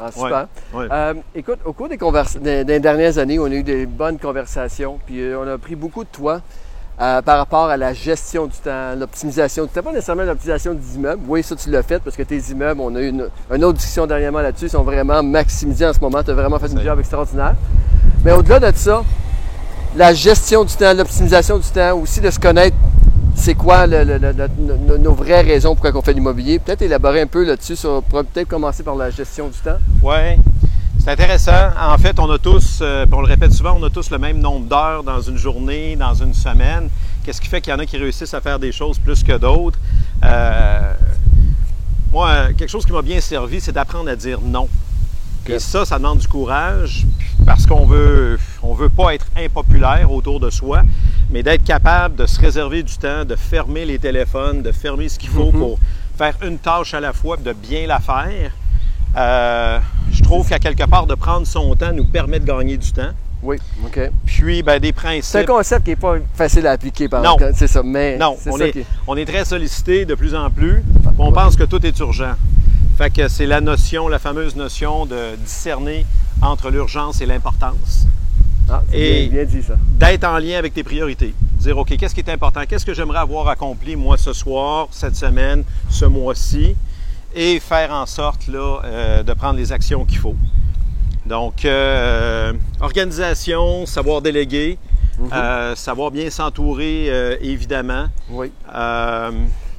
Ah, 0.00 0.10
super. 0.12 0.46
Ouais. 0.74 0.86
Euh, 0.90 1.14
écoute, 1.34 1.58
au 1.64 1.72
cours 1.72 1.88
des, 1.88 1.96
des- 2.40 2.64
des 2.64 2.80
dernières 2.80 3.18
années, 3.18 3.38
on 3.38 3.44
a 3.46 3.50
eu 3.50 3.62
des 3.62 3.86
bonnes 3.86 4.18
conversations, 4.18 4.98
puis 5.06 5.20
euh, 5.20 5.38
on 5.40 5.46
a 5.48 5.52
appris 5.52 5.76
beaucoup 5.76 6.02
de 6.04 6.08
toi 6.10 6.40
euh, 7.00 7.22
par 7.22 7.38
rapport 7.38 7.66
à 7.66 7.76
la 7.76 7.92
gestion 7.92 8.46
du 8.46 8.56
temps, 8.56 8.94
l'optimisation 8.98 9.64
du 9.64 9.70
temps. 9.70 9.82
Pas 9.82 9.92
nécessairement 9.92 10.24
l'optimisation 10.24 10.74
des 10.74 10.96
immeubles. 10.96 11.22
Oui, 11.28 11.42
ça, 11.42 11.54
tu 11.56 11.70
l'as 11.70 11.82
fait 11.82 12.00
parce 12.02 12.16
que 12.16 12.22
tes 12.24 12.38
immeubles, 12.50 12.80
on 12.80 12.94
a 12.96 13.00
eu 13.00 13.08
une, 13.08 13.28
une 13.52 13.64
autre 13.64 13.78
discussion 13.78 14.06
dernièrement 14.06 14.40
là-dessus, 14.40 14.68
sont 14.68 14.82
vraiment 14.82 15.22
maximisés 15.22 15.86
en 15.86 15.92
ce 15.92 16.00
moment. 16.00 16.22
Tu 16.22 16.30
as 16.30 16.34
vraiment 16.34 16.58
fait 16.58 16.70
une 16.72 16.80
job 16.82 16.98
extraordinaire. 16.98 17.54
Mais 18.24 18.32
au-delà 18.32 18.60
de 18.72 18.76
ça, 18.76 19.02
la 19.96 20.12
gestion 20.12 20.64
du 20.64 20.74
temps, 20.74 20.92
l'optimisation 20.92 21.58
du 21.58 21.68
temps, 21.68 21.96
aussi 21.98 22.20
de 22.20 22.30
se 22.30 22.38
connaître, 22.40 22.76
c'est 23.34 23.54
quoi 23.54 23.86
nos, 23.86 25.14
vraies 25.14 25.42
raisons 25.42 25.74
pourquoi 25.74 25.96
on 25.96 26.02
fait 26.02 26.12
l'immobilier? 26.12 26.58
Peut-être 26.58 26.82
élaborer 26.82 27.20
un 27.20 27.26
peu 27.26 27.44
là-dessus, 27.44 27.76
sur- 27.76 28.02
peut-être 28.02 28.48
commencer 28.48 28.82
par 28.82 28.96
la 28.96 29.10
gestion 29.10 29.48
du 29.48 29.58
temps. 29.58 29.78
Oui, 30.02 30.38
c'est 30.98 31.10
intéressant. 31.10 31.70
En 31.78 31.98
fait, 31.98 32.18
on 32.18 32.30
a 32.30 32.38
tous, 32.38 32.78
euh, 32.80 33.04
on 33.12 33.20
le 33.20 33.26
répète 33.26 33.52
souvent, 33.52 33.76
on 33.78 33.82
a 33.84 33.90
tous 33.90 34.10
le 34.10 34.18
même 34.18 34.38
nombre 34.38 34.66
d'heures 34.66 35.02
dans 35.02 35.20
une 35.20 35.36
journée, 35.36 35.96
dans 35.96 36.14
une 36.14 36.32
semaine. 36.34 36.88
Qu'est-ce 37.24 37.40
qui 37.40 37.48
fait 37.48 37.60
qu'il 37.60 37.72
y 37.72 37.76
en 37.76 37.78
a 37.78 37.86
qui 37.86 37.96
réussissent 37.96 38.34
à 38.34 38.40
faire 38.40 38.58
des 38.58 38.72
choses 38.72 38.98
plus 38.98 39.22
que 39.22 39.36
d'autres? 39.36 39.78
Euh, 40.24 40.92
moi, 42.12 42.52
quelque 42.56 42.70
chose 42.70 42.86
qui 42.86 42.92
m'a 42.92 43.02
bien 43.02 43.20
servi, 43.20 43.60
c'est 43.60 43.72
d'apprendre 43.72 44.08
à 44.08 44.16
dire 44.16 44.40
non. 44.42 44.68
Et 45.46 45.58
ça, 45.58 45.84
ça 45.84 45.98
demande 45.98 46.18
du 46.18 46.28
courage 46.28 47.04
parce 47.44 47.66
qu'on 47.66 47.84
veut, 47.84 48.38
on 48.62 48.72
veut 48.74 48.88
pas 48.88 49.14
être 49.14 49.26
impopulaire 49.36 50.10
autour 50.10 50.40
de 50.40 50.48
soi, 50.50 50.82
mais 51.30 51.42
d'être 51.42 51.64
capable 51.64 52.16
de 52.16 52.26
se 52.26 52.40
réserver 52.40 52.82
du 52.82 52.96
temps, 52.96 53.24
de 53.24 53.36
fermer 53.36 53.84
les 53.84 53.98
téléphones, 53.98 54.62
de 54.62 54.72
fermer 54.72 55.08
ce 55.08 55.18
qu'il 55.18 55.28
faut 55.28 55.52
Mhm. 55.52 55.58
pour 55.58 55.78
faire 56.16 56.34
une 56.42 56.58
tâche 56.58 56.94
à 56.94 57.00
la 57.00 57.12
fois, 57.12 57.36
de 57.36 57.52
bien 57.52 57.86
la 57.86 58.00
faire. 58.00 58.52
Euh, 59.16 59.78
je 60.12 60.22
trouve 60.22 60.48
qu'à 60.48 60.58
quelque 60.58 60.84
part, 60.86 61.06
de 61.06 61.14
prendre 61.14 61.46
son 61.46 61.74
temps 61.76 61.92
nous 61.92 62.04
permet 62.06 62.40
de 62.40 62.46
gagner 62.46 62.76
du 62.76 62.90
temps. 62.92 63.10
Oui, 63.42 63.58
OK. 63.84 64.00
Puis, 64.24 64.62
ben, 64.62 64.78
des 64.80 64.88
C'est 64.88 64.92
un 64.92 65.00
principes. 65.00 65.46
concept 65.46 65.84
qui 65.84 65.90
n'est 65.90 65.96
pas 65.96 66.14
facile 66.34 66.66
à 66.66 66.70
appliquer 66.70 67.08
par 67.08 67.22
Non. 67.22 67.36
C'est 67.54 67.66
ça, 67.68 67.82
mais 67.84 68.16
Non, 68.16 68.36
on 68.46 68.56
ça 68.56 68.66
est, 68.66 68.72
qui 68.72 68.78
est- 68.80 68.86
on 69.06 69.16
est 69.16 69.26
très 69.26 69.44
sollicité 69.44 70.06
de 70.06 70.14
plus 70.14 70.34
en 70.34 70.48
plus. 70.50 70.82
On 71.18 71.30
pense 71.30 71.54
que 71.54 71.64
tout 71.64 71.84
est 71.84 71.98
urgent. 71.98 72.32
Fait 72.96 73.10
que 73.10 73.26
c'est 73.28 73.46
la 73.46 73.60
notion, 73.60 74.06
la 74.08 74.18
fameuse 74.18 74.54
notion 74.54 75.04
de 75.06 75.34
discerner 75.36 76.06
entre 76.40 76.70
l'urgence 76.70 77.20
et 77.20 77.26
l'importance. 77.26 78.06
Ah, 78.70 78.82
Et- 78.92 79.26
bien, 79.26 79.44
bien 79.44 79.44
dit 79.44 79.62
ça. 79.62 79.74
D'être 79.98 80.24
en 80.24 80.38
lien 80.38 80.58
avec 80.58 80.72
tes 80.74 80.84
priorités. 80.84 81.34
Dire, 81.58 81.76
OK, 81.78 81.96
qu'est-ce 81.96 82.14
qui 82.14 82.20
est 82.20 82.30
important? 82.30 82.60
Qu'est-ce 82.68 82.86
que 82.86 82.94
j'aimerais 82.94 83.18
avoir 83.18 83.48
accompli, 83.48 83.96
moi, 83.96 84.16
ce 84.16 84.32
soir, 84.32 84.88
cette 84.90 85.16
semaine, 85.16 85.64
ce 85.90 86.04
mois-ci? 86.04 86.76
Et 87.34 87.58
faire 87.58 87.90
en 87.92 88.06
sorte, 88.06 88.46
là, 88.46 88.80
euh, 88.84 89.22
de 89.24 89.32
prendre 89.32 89.58
les 89.58 89.72
actions 89.72 90.04
qu'il 90.04 90.18
faut. 90.18 90.36
Donc, 91.26 91.64
euh, 91.64 92.52
organisation, 92.80 93.86
savoir 93.86 94.22
déléguer, 94.22 94.78
Mhm. 95.18 95.74
savoir 95.74 96.10
bien 96.10 96.30
s'entourer, 96.30 97.08
évidemment. 97.40 98.06
Oui. 98.30 98.50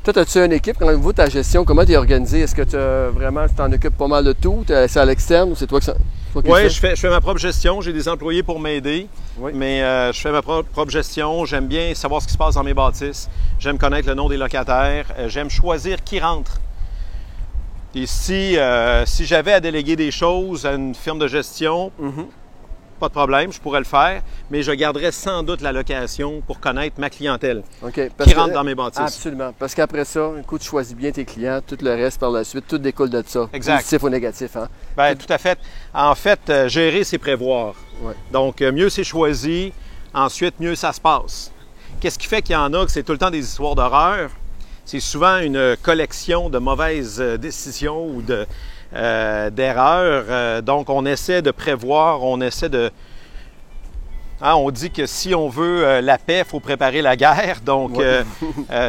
Toi, 0.05 0.19
as-tu 0.19 0.37
une 0.37 0.53
équipe? 0.53 0.77
Quand 0.77 0.95
vous, 0.95 1.13
ta 1.13 1.27
gestion, 1.27 1.65
comment 1.65 1.83
tu 1.83 1.93
es 1.93 1.97
organisé? 1.97 2.41
Est-ce 2.41 2.53
que 2.53 2.61
tu 2.61 2.77
vraiment, 3.17 3.47
t'en 3.47 3.71
occupes 3.71 3.97
pas 3.97 4.07
mal 4.07 4.23
de 4.23 4.33
tout? 4.33 4.63
C'est 4.67 4.97
à 4.97 5.03
l'externe 5.05 5.49
ou 5.49 5.55
c'est 5.55 5.65
toi 5.65 5.79
qui 5.79 5.89
Oui, 6.35 6.69
je 6.69 6.79
fais, 6.79 6.95
je 6.95 7.01
fais 7.01 7.09
ma 7.09 7.21
propre 7.21 7.39
gestion. 7.39 7.81
J'ai 7.81 7.91
des 7.91 8.07
employés 8.07 8.43
pour 8.43 8.59
m'aider. 8.59 9.07
Mais 9.55 9.81
euh, 9.81 10.13
je 10.13 10.21
fais 10.21 10.31
ma 10.31 10.43
propre, 10.43 10.91
gestion. 10.91 11.45
J'aime 11.45 11.65
bien 11.65 11.95
savoir 11.95 12.21
ce 12.21 12.27
qui 12.27 12.33
se 12.33 12.37
passe 12.37 12.53
dans 12.53 12.63
mes 12.63 12.75
bâtisses. 12.75 13.31
J'aime 13.57 13.79
connaître 13.79 14.07
le 14.07 14.13
nom 14.13 14.29
des 14.29 14.37
locataires. 14.37 15.07
Euh, 15.17 15.27
j'aime 15.27 15.49
choisir 15.49 16.03
qui 16.03 16.19
rentre. 16.19 16.61
Et 17.95 18.05
si, 18.05 18.59
euh, 18.59 19.07
si 19.07 19.25
j'avais 19.25 19.53
à 19.53 19.59
déléguer 19.59 19.95
des 19.95 20.11
choses 20.11 20.67
à 20.67 20.73
une 20.73 20.93
firme 20.93 21.17
de 21.17 21.27
gestion, 21.27 21.91
mm-hmm 21.99 22.25
pas 22.99 23.07
de 23.07 23.13
problème, 23.13 23.51
je 23.51 23.59
pourrais 23.59 23.79
le 23.79 23.85
faire, 23.85 24.21
mais 24.49 24.63
je 24.63 24.71
garderais 24.71 25.11
sans 25.11 25.43
doute 25.43 25.61
la 25.61 25.71
location 25.71 26.41
pour 26.45 26.59
connaître 26.59 26.99
ma 26.99 27.09
clientèle 27.09 27.63
qui 27.93 28.33
rentre 28.33 28.53
dans 28.53 28.63
mes 28.63 28.75
bâtisses. 28.75 28.99
Absolument. 28.99 29.53
Parce 29.57 29.75
qu'après 29.75 30.05
ça, 30.05 30.31
coup, 30.47 30.57
tu 30.57 30.67
choisis 30.67 30.95
bien 30.95 31.11
tes 31.11 31.25
clients, 31.25 31.59
tout 31.65 31.77
le 31.81 31.91
reste 31.91 32.19
par 32.19 32.31
la 32.31 32.43
suite, 32.43 32.65
tout 32.67 32.77
découle 32.77 33.09
de 33.09 33.23
ça. 33.25 33.49
Exact. 33.53 33.77
Positif 33.77 34.03
ou 34.03 34.09
négatif. 34.09 34.55
Hein? 34.55 34.67
Bien, 34.95 35.15
tout 35.15 35.31
à 35.31 35.37
fait. 35.37 35.59
En 35.93 36.15
fait, 36.15 36.39
euh, 36.49 36.67
gérer, 36.67 37.03
c'est 37.03 37.17
prévoir. 37.17 37.75
Donc, 38.31 38.61
euh, 38.61 38.71
mieux 38.71 38.89
c'est 38.89 39.03
choisi, 39.03 39.73
ensuite, 40.13 40.59
mieux 40.59 40.75
ça 40.75 40.93
se 40.93 41.01
passe. 41.01 41.51
Qu'est-ce 41.99 42.19
qui 42.19 42.27
fait 42.27 42.41
qu'il 42.41 42.53
y 42.53 42.57
en 42.57 42.73
a 42.73 42.85
que 42.85 42.91
c'est 42.91 43.03
tout 43.03 43.13
le 43.13 43.17
temps 43.17 43.31
des 43.31 43.39
histoires 43.39 43.75
d'horreur? 43.75 44.29
C'est 44.85 44.99
souvent 44.99 45.39
une 45.39 45.75
collection 45.81 46.49
de 46.49 46.59
mauvaises 46.59 47.19
euh, 47.19 47.37
décisions 47.37 48.05
ou 48.05 48.21
de, 48.21 48.45
euh, 48.95 49.49
d'erreurs. 49.49 50.25
Euh, 50.29 50.61
donc, 50.61 50.89
on 50.89 51.05
essaie 51.05 51.41
de 51.41 51.51
prévoir, 51.51 52.23
on 52.23 52.39
essaie 52.39 52.69
de... 52.69 52.91
Hein, 54.41 54.53
on 54.55 54.71
dit 54.71 54.89
que 54.89 55.05
si 55.05 55.35
on 55.35 55.49
veut 55.49 55.85
euh, 55.85 56.01
la 56.01 56.17
paix, 56.17 56.39
il 56.39 56.49
faut 56.49 56.61
préparer 56.61 57.01
la 57.01 57.17
guerre. 57.17 57.59
Donc, 57.65 58.01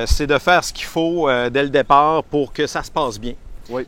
c'est 0.07 0.27
de 0.27 0.39
faire 0.39 0.63
ce 0.63 0.73
qu'il 0.73 0.87
faut 0.87 1.29
dès 1.51 1.63
le 1.63 1.71
départ 1.71 2.23
pour 2.25 2.53
que 2.53 2.67
ça 2.67 2.83
se 2.83 2.91
passe 2.91 3.19
bien. 3.19 3.35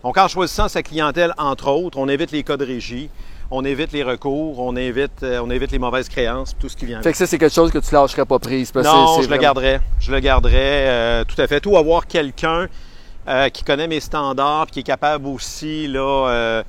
Donc, 0.02 0.16
en 0.16 0.28
choisissant 0.28 0.68
sa 0.68 0.82
clientèle, 0.82 1.34
entre 1.38 1.68
autres, 1.70 1.98
on 1.98 2.08
évite 2.08 2.32
les 2.32 2.42
cas 2.42 2.56
de 2.56 2.64
régie, 2.64 3.10
on 3.50 3.64
évite 3.64 3.92
les 3.92 4.02
recours, 4.02 4.58
on 4.58 4.74
évite, 4.74 5.22
on 5.22 5.50
évite 5.50 5.70
les 5.70 5.78
mauvaises 5.78 6.08
créances, 6.08 6.56
tout 6.58 6.68
ce 6.68 6.76
qui 6.76 6.86
vient. 6.86 7.00
Fait 7.00 7.12
que 7.12 7.18
ça, 7.18 7.26
c'est 7.26 7.38
quelque 7.38 7.54
chose 7.54 7.70
que 7.70 7.78
tu 7.78 7.94
lâcherais 7.94 8.24
pas 8.24 8.40
prise. 8.40 8.74
non, 8.74 9.22
je 9.22 9.28
le 9.28 9.36
garderais. 9.36 9.80
Je 10.00 10.10
le 10.10 10.18
garderais 10.18 11.24
tout 11.26 11.40
à 11.40 11.46
fait. 11.46 11.64
Ou 11.66 11.76
avoir 11.76 12.06
quelqu'un 12.06 12.68
euh, 13.28 13.50
qui 13.50 13.62
connaît 13.62 13.88
mes 13.88 14.00
standards, 14.00 14.68
qui 14.68 14.80
est 14.80 14.84
capable 14.84 15.26
aussi 15.26 15.86
là, 15.86 16.62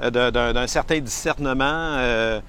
euh, 0.00 0.10
d'un 0.10 0.66
certain 0.68 1.00
discernement. 1.00 1.64
Euh, 1.64 2.40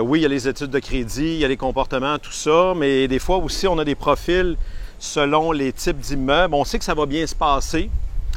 oui, 0.00 0.20
il 0.20 0.22
y 0.22 0.26
a 0.26 0.28
les 0.28 0.46
études 0.46 0.70
de 0.70 0.78
crédit, 0.78 1.34
il 1.34 1.38
y 1.38 1.44
a 1.44 1.48
les 1.48 1.56
comportements, 1.56 2.18
tout 2.18 2.32
ça, 2.32 2.74
mais 2.76 3.08
des 3.08 3.18
fois 3.18 3.38
aussi, 3.38 3.66
on 3.66 3.78
a 3.78 3.84
des 3.84 3.96
profils 3.96 4.56
selon 5.00 5.50
les 5.50 5.72
types 5.72 5.98
d'immeubles. 5.98 6.54
On 6.54 6.64
sait 6.64 6.78
que 6.78 6.84
ça 6.84 6.94
va 6.94 7.06
bien 7.06 7.26
se 7.26 7.34
passer. 7.34 7.90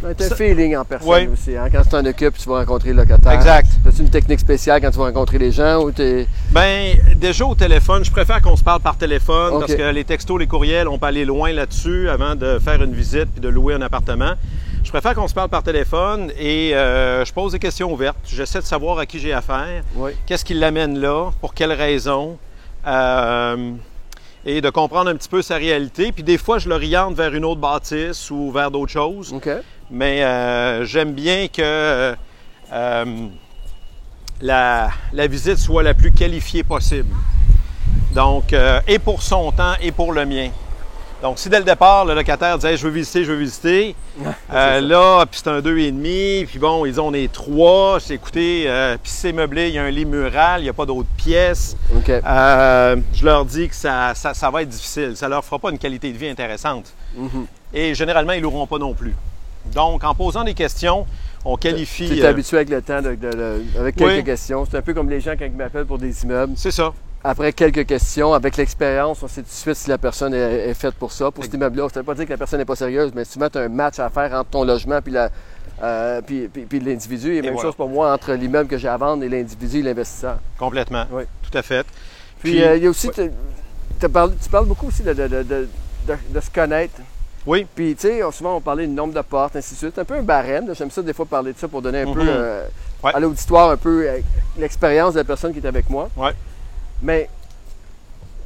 As 0.04 0.32
un 0.32 0.36
feeling 0.36 0.76
en 0.76 0.84
personne 0.84 1.30
aussi. 1.32 1.56
Hein? 1.56 1.68
Quand 1.72 1.84
tu 1.84 1.90
t'en 1.90 2.04
occupes, 2.04 2.36
tu 2.36 2.50
vas 2.50 2.60
rencontrer 2.60 2.90
le 2.90 2.96
locataire. 2.96 3.34
Exact. 3.34 3.68
as 3.86 4.00
une 4.00 4.10
technique 4.10 4.40
spéciale 4.40 4.82
quand 4.82 4.90
tu 4.90 4.98
vas 4.98 5.06
rencontrer 5.06 5.38
les 5.38 5.52
gens 5.52 5.84
ou 5.84 5.92
es... 6.00 6.26
Ben, 6.52 6.96
déjà 7.18 7.46
au 7.46 7.54
téléphone, 7.54 8.04
je 8.04 8.10
préfère 8.10 8.42
qu'on 8.42 8.56
se 8.56 8.64
parle 8.64 8.82
par 8.82 8.98
téléphone 8.98 9.60
parce 9.60 9.76
que 9.76 9.92
les 9.92 10.04
textos, 10.04 10.40
les 10.40 10.48
courriels, 10.48 10.88
on 10.88 10.98
peut 10.98 11.06
aller 11.06 11.26
loin 11.26 11.52
là-dessus 11.52 12.10
avant 12.10 12.36
de 12.36 12.58
faire 12.58 12.82
une 12.82 12.94
visite 12.94 13.28
puis 13.32 13.42
de 13.42 13.50
louer 13.50 13.76
un 13.76 13.82
appartement. 13.82 14.34
Je 14.84 14.90
préfère 14.90 15.14
qu'on 15.14 15.28
se 15.28 15.34
parle 15.34 15.50
par 15.50 15.64
téléphone 15.64 16.32
et 16.38 16.76
euh, 16.76 17.24
je 17.24 17.32
pose 17.32 17.52
des 17.52 17.60
questions 17.60 17.94
ouvertes. 17.94 18.18
J'essaie 18.26 18.60
de 18.60 18.66
savoir 18.66 18.98
à 18.98 19.06
qui 19.06 19.20
j'ai 19.20 19.32
affaire, 19.32 19.84
qu'est-ce 20.26 20.44
qui 20.44 20.54
l'amène 20.54 21.00
là, 21.00 21.32
pour 21.40 21.54
quelles 21.54 21.72
raisons, 21.72 22.38
euh, 22.88 23.72
et 24.44 24.60
de 24.60 24.70
comprendre 24.70 25.10
un 25.10 25.16
petit 25.16 25.30
peu 25.30 25.42
sa 25.42 25.56
réalité. 25.56 26.12
Puis 26.12 26.24
des 26.24 26.38
fois, 26.38 26.58
je 26.58 26.68
l'oriente 26.68 27.16
vers 27.16 27.34
une 27.36 27.46
autre 27.46 27.62
bâtisse 27.62 28.32
ou 28.32 28.52
vers 28.52 28.72
d'autres 28.72 28.92
choses. 28.92 29.34
Mais 29.92 30.24
euh, 30.24 30.84
j'aime 30.86 31.14
bien 31.14 31.48
que 31.48 32.16
la, 34.42 34.90
la, 35.14 35.28
visite 35.28 35.58
soit 35.58 35.84
la 35.84 35.94
plus 35.94 36.12
qualifiée 36.12 36.64
possible. 36.64 37.14
Donc, 38.16 38.54
et 38.88 39.00
pour 39.00 39.22
son 39.22 39.52
temps 39.52 39.76
et 39.80 39.92
pour 39.92 40.12
le 40.12 40.26
mien. 40.26 40.50
Donc, 41.22 41.38
si 41.38 41.50
dès 41.50 41.60
le 41.60 41.66
départ, 41.66 42.06
le 42.06 42.16
locataire 42.16 42.58
disait 42.58 42.78
Je 42.78 42.88
veux 42.88 42.94
visiter, 42.94 43.24
je 43.24 43.32
veux 43.32 43.38
visiter, 43.38 43.96
euh, 44.54 44.82
là, 44.82 45.26
puis 45.30 45.40
c'est 45.44 45.50
un 45.50 45.60
2,5, 45.60 46.48
puis 46.48 46.60
bon, 46.60 46.86
ils 46.86 47.00
ont 47.00 47.12
on 47.12 47.14
est 47.14 47.32
trois, 47.32 48.00
c'est 48.00 48.14
écoutez, 48.14 48.66
euh, 48.68 48.96
puis 49.02 49.12
c'est 49.12 49.34
meublé, 49.34 49.68
il 49.68 49.74
y 49.74 49.80
a 49.80 49.84
un 49.84 49.90
lit 49.90 50.06
mural, 50.06 50.62
il 50.62 50.64
n'y 50.64 50.70
a 50.70 50.74
pas 50.74 50.86
d'autres 50.86 51.10
pièces. 51.18 51.76
Euh, 52.08 52.96
je 53.14 53.26
leur 53.26 53.44
dis 53.44 53.68
que 53.68 53.76
ça, 53.76 54.14
ça, 54.16 54.50
va 54.50 54.62
être 54.62 54.70
difficile. 54.70 55.18
Ça 55.18 55.26
ne 55.26 55.32
leur 55.32 55.44
fera 55.44 55.60
pas 55.60 55.72
une 55.72 55.78
qualité 55.78 56.12
de 56.12 56.18
vie 56.18 56.30
intéressante. 56.30 56.94
Mhm. 57.16 57.48
Et 57.74 57.94
généralement, 57.96 58.34
ils 58.34 58.38
ne 58.38 58.44
l'auront 58.44 58.68
pas 58.68 58.78
non 58.78 58.94
plus. 58.94 59.14
Donc, 59.74 60.04
en 60.04 60.16
posant 60.16 60.44
des 60.44 60.54
questions, 60.54 61.06
on 61.44 61.58
qualifie. 61.58 62.08
Tu 62.08 62.20
es 62.20 62.26
habitué 62.26 62.58
avec 62.58 62.70
le 62.70 62.82
temps, 62.82 63.02
avec 63.78 63.96
quelques 63.96 64.26
questions. 64.26 64.66
C'est 64.70 64.78
un 64.78 64.82
peu 64.82 64.94
comme 64.94 65.10
les 65.10 65.20
gens 65.20 65.34
quand 65.38 65.46
ils 65.46 65.52
m'appellent 65.52 65.86
pour 65.86 65.98
des 65.98 66.24
immeubles. 66.24 66.54
C'est 66.56 66.72
ça 66.72 66.94
après 67.24 67.54
quelques 67.54 67.86
questions, 67.86 68.34
avec 68.34 68.58
l'expérience, 68.58 69.22
on 69.22 69.28
sait 69.28 69.42
tout 69.44 69.50
de 69.50 69.54
suite 69.54 69.76
si 69.76 69.90
la 69.90 70.00
personne 70.00 70.34
est, 70.34 70.74
faite 70.74 70.96
pour 70.96 71.12
ça. 71.12 71.30
Pour 71.30 71.44
cet 71.44 71.54
immeuble-là, 71.54 71.88
ça 71.90 72.00
ne 72.00 72.02
veut 72.02 72.06
pas 72.06 72.16
dire 72.16 72.26
que 72.26 72.32
la 72.32 72.38
personne 72.38 72.60
n'est 72.60 72.66
pas 72.66 72.76
sérieuse, 72.76 73.12
mais 73.14 73.26
souvent, 73.26 73.48
tu 73.48 73.60
as 73.60 73.62
un 73.62 73.70
match 73.70 74.00
à 74.00 74.10
faire 74.10 74.34
entre 74.34 74.50
ton 74.50 74.64
logement 74.64 75.00
puis, 75.04 75.14
euh, 75.84 76.22
puis, 76.22 76.80
l'individu. 76.80 77.36
Et, 77.36 77.42
même 77.44 77.60
chose 77.60 77.76
pour 77.76 77.90
moi 77.90 78.12
entre 78.12 78.34
l'immeuble 78.34 78.68
que 78.68 78.78
j'ai 78.78 78.88
à 78.88 78.98
vendre 78.98 79.24
et 79.24 79.30
l'individu 79.30 79.80
et 79.80 79.82
l'investisseur. 79.84 80.40
Complètement. 80.58 81.06
Oui. 81.12 81.24
Tout 81.44 81.56
à 81.56 81.62
fait. 81.62 81.86
Puis, 82.40 82.64
euh, 82.64 82.78
il 82.78 82.84
y 82.84 82.88
a 82.88 82.90
aussi, 82.90 83.10
tu 83.12 84.10
parles 84.10 84.66
beaucoup 84.66 84.88
aussi 84.88 85.04
de, 85.04 85.14
se 85.14 86.50
connaître. 86.52 87.02
Oui. 87.46 87.68
Puis, 87.76 87.96
tu 87.96 88.08
sais, 88.08 88.22
souvent, 88.32 88.56
on 88.56 88.62
parlait 88.62 88.88
du 88.88 88.94
nombre 88.94 89.14
de 89.14 89.22
portes, 89.22 89.56
ainsi 89.56 89.76
de 89.76 89.78
suite. 89.78 90.00
Un 90.00 90.06
peu 90.06 90.16
un 90.16 90.24
barème. 90.24 90.74
J'aime 90.74 90.90
ça, 90.90 91.04
des 91.04 91.14
fois, 91.14 91.28
parler 91.28 91.54
de 91.54 91.58
ça 91.60 91.68
pour 91.68 91.84
donner 91.84 92.02
un 92.02 92.14
peu 92.14 92.24
mm-hmm. 92.24 92.30
euh, 92.30 92.68
à 93.04 93.20
l'auditoire 93.20 93.70
un 93.70 93.78
peu 93.78 94.08
l'expérience 94.58 95.14
de 95.14 95.20
la 95.20 95.24
personne 95.24 95.54
qui 95.54 95.60
est 95.60 95.68
avec 95.68 95.88
moi. 95.88 96.10
Ouais. 96.18 96.32
Mais 97.02 97.30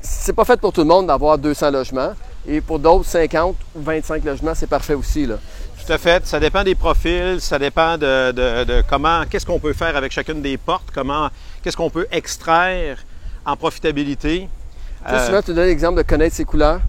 c'est 0.02 0.34
pas 0.34 0.46
fait 0.46 0.60
pour 0.60 0.72
tout 0.72 0.82
le 0.82 0.88
monde 0.88 1.08
d'avoir 1.08 1.38
200 1.38 1.72
logements. 1.72 2.14
Et 2.48 2.62
pour 2.62 2.80
d'autres, 2.80 3.06
50 3.06 3.56
ou 3.76 3.82
25 3.82 4.24
logements, 4.24 4.54
c'est 4.54 4.68
parfait 4.68 4.94
aussi. 4.94 5.26
Là. 5.26 5.38
Tout 5.86 5.92
à 5.92 5.98
fait. 5.98 6.26
Ça 6.26 6.40
dépend 6.40 6.64
des 6.64 6.76
profils, 6.76 7.40
ça 7.40 7.60
dépend 7.60 7.98
de, 7.98 8.84
comment, 8.88 9.24
qu'est-ce 9.30 9.46
qu'on 9.46 9.60
peut 9.60 9.74
faire 9.74 9.96
avec 9.96 10.12
chacune 10.12 10.42
des 10.42 10.58
portes, 10.58 10.90
comment, 10.94 11.30
qu'est-ce 11.64 11.78
qu'on 11.78 11.90
peut 11.90 12.08
extraire 12.12 12.98
en 13.46 13.56
profitabilité. 13.56 14.48
Tu 15.08 15.14
euh, 15.14 15.26
souvent, 15.26 15.42
tu 15.42 15.54
donnes 15.54 15.68
l'exemple 15.68 15.98
de 15.98 16.08
connaître 16.08 16.36
ses 16.36 16.46
couleurs. 16.46 16.82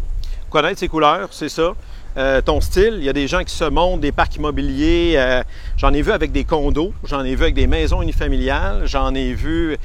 Connaître 0.49 0.79
ses 0.79 0.89
couleurs, 0.89 1.29
c'est 1.31 1.51
ça. 1.51 1.75
Euh, 2.17 2.41
ton 2.41 2.63
style, 2.63 2.95
il 2.97 3.05
y 3.05 3.11
a 3.11 3.13
des 3.13 3.29
gens 3.29 3.45
qui 3.45 3.55
se 3.55 3.65
montent 3.65 4.01
des 4.01 4.13
parcs 4.13 4.37
immobiliers. 4.37 5.15
Euh, 5.17 5.43
j'en 5.77 5.93
ai 5.93 6.01
vu 6.01 6.13
avec 6.13 6.33
des 6.33 6.45
condos, 6.45 6.95
j'en 7.05 7.23
ai 7.23 7.35
vu 7.35 7.43
avec 7.43 7.55
des 7.55 7.67
maisons 7.67 8.01
unifamiliales, 8.01 8.87
j'en 8.87 9.15
ai 9.15 9.35
vu 9.35 9.77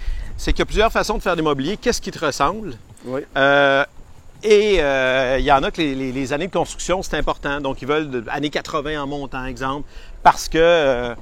c'est 0.42 0.54
qu'il 0.54 0.60
y 0.60 0.64
a 0.64 0.66
plusieurs 0.66 0.92
façons 0.92 1.18
de 1.18 1.22
faire 1.22 1.34
de 1.34 1.42
l'immobilier. 1.42 1.78
Qu'est-ce 1.78 2.02
qui 2.02 2.10
te 2.10 2.26
ressemble? 2.26 2.74
Oui. 3.06 3.22
Euh, 3.38 3.86
et 4.42 4.78
euh, 4.80 5.38
il 5.38 5.46
y 5.46 5.52
en 5.52 5.62
a 5.62 5.70
que 5.70 5.80
les, 5.80 6.34
années 6.34 6.48
de 6.48 6.52
construction, 6.52 7.04
c'est 7.04 7.16
important. 7.16 7.62
Donc, 7.62 7.84
ils 7.84 7.88
veulent 7.88 8.10
de, 8.10 8.24
années 8.28 8.50
80 8.50 9.04
en 9.04 9.06
montant, 9.06 9.46
exemple, 9.46 9.88
parce 10.24 10.50
que 10.50 10.58
euh, 10.58 11.14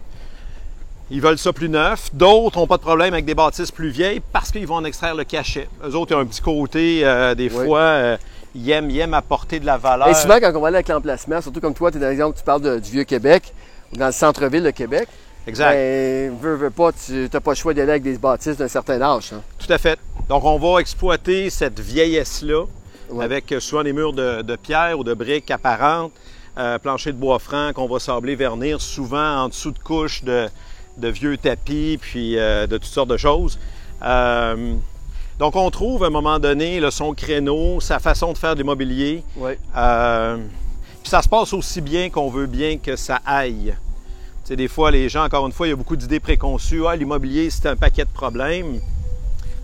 ils 1.12 1.20
veulent 1.20 1.38
ça 1.38 1.52
plus 1.52 1.68
neuf. 1.68 2.12
D'autres 2.14 2.60
n'ont 2.60 2.68
pas 2.68 2.78
de 2.78 2.82
problème 2.82 3.12
avec 3.12 3.26
des 3.26 3.36
bâtisses 3.36 3.72
plus 3.72 3.90
vieilles 3.90 4.22
parce 4.32 4.52
qu'ils 4.52 4.66
vont 4.66 4.76
en 4.76 4.86
extraire 4.86 5.16
le 5.16 5.26
cachet. 5.26 5.68
Eux 5.84 5.96
autres, 5.96 6.14
ils 6.14 6.16
ont 6.16 6.22
un 6.22 6.26
petit 6.26 6.42
côté, 6.42 7.34
des 7.36 7.50
fois, 7.50 8.18
ils, 8.56 8.72
aiment, 8.72 8.90
ils, 8.90 9.00
aiment, 9.00 9.14
apporter 9.14 9.60
de 9.60 9.66
la 9.66 9.78
valeur. 9.78 10.08
Et 10.08 10.14
souvent, 10.14 10.40
quand 10.40 10.54
on 10.56 10.62
va 10.62 10.70
aller 10.70 10.78
avec 10.78 10.88
l'emplacement, 10.88 11.42
surtout 11.42 11.60
comme 11.60 11.74
toi, 11.74 11.92
tu 11.92 11.98
es 11.98 12.00
dans 12.00 12.08
l'exemple, 12.08 12.38
tu 12.38 12.44
parles 12.46 12.80
du 12.80 12.92
Vieux-Québec, 12.92 13.54
dans 13.98 14.06
le 14.06 14.14
centre-ville 14.14 14.64
de 14.64 14.72
Québec, 14.72 15.10
Exact. 15.48 15.74
Mais, 15.74 16.30
veux, 16.30 16.56
veux 16.56 16.70
pas, 16.70 16.92
tu 16.92 17.30
n'as 17.32 17.40
pas 17.40 17.52
le 17.52 17.56
choix 17.56 17.74
d'aller 17.74 17.92
avec 17.92 18.04
des 18.04 18.18
bâtisses 18.18 18.58
d'un 18.58 18.68
certain 18.68 19.02
âge. 19.02 19.32
Hein. 19.34 19.42
Tout 19.58 19.72
à 19.72 19.78
fait. 19.78 20.00
Donc, 20.28 20.44
on 20.44 20.60
va 20.60 20.80
exploiter 20.80 21.50
cette 21.50 21.80
vieillesse-là 21.80 22.66
avec 23.20 23.52
euh, 23.52 23.60
souvent 23.60 23.84
des 23.84 23.94
murs 23.94 24.14
de, 24.14 24.56
pierre 24.56 25.00
ou 25.00 25.04
de 25.04 25.14
briques 25.14 25.50
apparentes, 25.52 26.12
euh, 26.58 26.78
plancher 26.78 27.12
de 27.12 27.18
bois 27.18 27.40
franc 27.40 27.72
qu'on 27.74 27.88
va 27.88 28.00
sabler, 28.00 28.36
vernir, 28.36 28.82
souvent 28.82 29.44
en 29.44 29.50
dessous 29.50 29.72
de 29.72 29.80
couches 29.80 30.24
de, 30.24 30.50
vieux 30.98 31.38
tapis, 31.38 31.98
puis 32.00 32.38
euh, 32.38 32.68
de 32.68 32.78
toutes 32.78 32.92
sortes 32.92 33.10
de 33.10 33.18
choses. 33.18 33.58
donc, 34.02 35.56
on 35.56 35.72
trouve 35.72 36.04
à 36.04 36.08
un 36.08 36.12
moment 36.12 36.40
donné 36.40 36.82
son 36.92 37.14
créneau, 37.14 37.80
sa 37.80 38.00
façon 38.00 38.34
de 38.34 38.38
faire 38.38 38.54
de 38.54 38.60
l'immobilier. 38.60 39.24
Oui. 39.38 39.54
puis 39.54 41.10
ça 41.10 41.22
se 41.22 41.30
passe 41.30 41.54
aussi 41.54 41.82
bien 41.82 42.10
qu'on 42.10 42.30
veut 42.30 42.48
bien 42.48 42.78
que 42.78 42.96
ça 42.96 43.20
aille 43.26 43.76
des 44.56 44.68
fois, 44.68 44.92
les 44.92 45.10
gens, 45.10 45.24
encore 45.24 45.46
une 45.46 45.52
fois, 45.52 45.68
il 45.68 45.72
y 45.72 45.74
a 45.74 45.76
beaucoup 45.76 45.96
d'idées 45.96 46.20
préconçues. 46.20 46.82
Ah, 46.88 46.96
l'immobilier, 46.96 47.50
c'est 47.50 47.68
un 47.68 47.76
paquet 47.76 48.04
de 48.04 48.10
problèmes. 48.10 48.80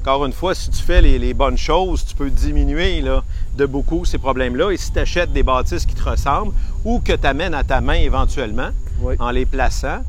Encore 0.01 0.25
une 0.25 0.33
fois, 0.33 0.53
si 0.53 0.69
tu 0.69 0.83
fais 0.83 1.01
les, 1.01 1.33
bonnes 1.33 1.57
choses, 1.57 2.05
tu 2.05 2.15
peux 2.15 2.29
diminuer 2.29 3.01
là, 3.01 3.23
de 3.55 3.65
beaucoup 3.65 4.05
ces 4.05 4.19
problèmes-là. 4.19 4.71
Et 4.71 4.77
si 4.77 4.91
tu 4.91 4.99
achètes 4.99 5.33
des 5.33 5.41
bâtisses 5.41 5.85
qui 5.85 5.95
te 5.95 6.07
ressemblent 6.07 6.53
ou 6.83 6.99
que 6.99 7.13
tu 7.13 7.25
amènes 7.25 7.55
à 7.55 7.63
ta 7.63 7.81
main 7.81 7.95
éventuellement 7.95 8.69
en 9.17 9.31
les 9.31 9.47
plaçant, 9.47 10.01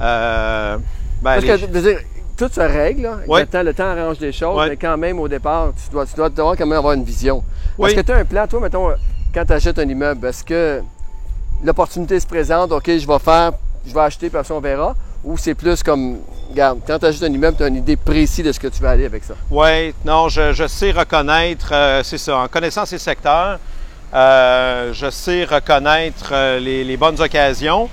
euh, 0.00 0.78
ben, 1.22 1.40
Parce 1.40 1.44
que, 1.44 1.98
tout 2.36 2.48
se 2.50 2.60
règle. 2.60 3.02
Là. 3.02 3.18
Le, 3.26 3.46
temps, 3.46 3.62
le 3.62 3.74
temps 3.74 3.84
arrange 3.84 4.18
des 4.18 4.32
choses, 4.32 4.68
mais 4.68 4.76
quand 4.76 4.96
même, 4.96 5.18
au 5.18 5.28
départ, 5.28 5.72
tu 5.84 5.90
dois, 5.90 6.06
tu 6.06 6.14
dois 6.14 6.30
devoir 6.30 6.56
quand 6.56 6.66
même 6.66 6.78
avoir 6.78 6.94
une 6.94 7.04
vision. 7.04 7.42
Est-ce 7.82 7.96
que 7.96 8.00
tu 8.00 8.12
as 8.12 8.16
un 8.16 8.24
plan, 8.24 8.46
toi, 8.46 8.60
mettons, 8.60 8.90
quand 9.34 9.44
tu 9.44 9.52
achètes 9.52 9.78
un 9.78 9.88
immeuble, 9.88 10.26
est-ce 10.26 10.44
que 10.44 10.82
l'opportunité 11.62 12.18
se 12.18 12.26
présente, 12.26 12.72
OK, 12.72 12.86
je 12.86 13.06
vais 13.06 13.18
faire, 13.18 13.52
je 13.90 13.94
vais 13.94 14.00
acheter, 14.00 14.30
puis 14.30 14.40
on 14.50 14.60
verra, 14.60 14.94
ou 15.24 15.36
c'est 15.36 15.54
plus 15.54 15.82
comme, 15.82 16.20
regarde, 16.48 16.78
quand 16.86 16.98
tu 16.98 17.06
achètes 17.06 17.24
un 17.24 17.32
immeuble, 17.32 17.56
tu 17.56 17.64
as 17.64 17.68
une 17.68 17.76
idée 17.76 17.96
précise 17.96 18.44
de 18.44 18.52
ce 18.52 18.60
que 18.60 18.68
tu 18.68 18.80
vas 18.80 18.90
aller 18.90 19.04
avec 19.04 19.24
ça? 19.24 19.34
Oui, 19.50 19.92
non, 20.04 20.28
je, 20.28 20.66
sais 20.68 20.92
reconnaître, 20.92 21.70
euh, 21.72 22.02
c'est 22.02 22.18
ça, 22.18 22.38
en 22.38 22.48
connaissant 22.48 22.86
ces 22.86 22.98
secteurs, 22.98 23.58
euh, 24.14 24.92
je 24.92 25.10
sais 25.10 25.44
reconnaître 25.44 26.30
euh, 26.32 26.58
les, 26.58 26.96
bonnes 26.96 27.20
occasions. 27.20 27.88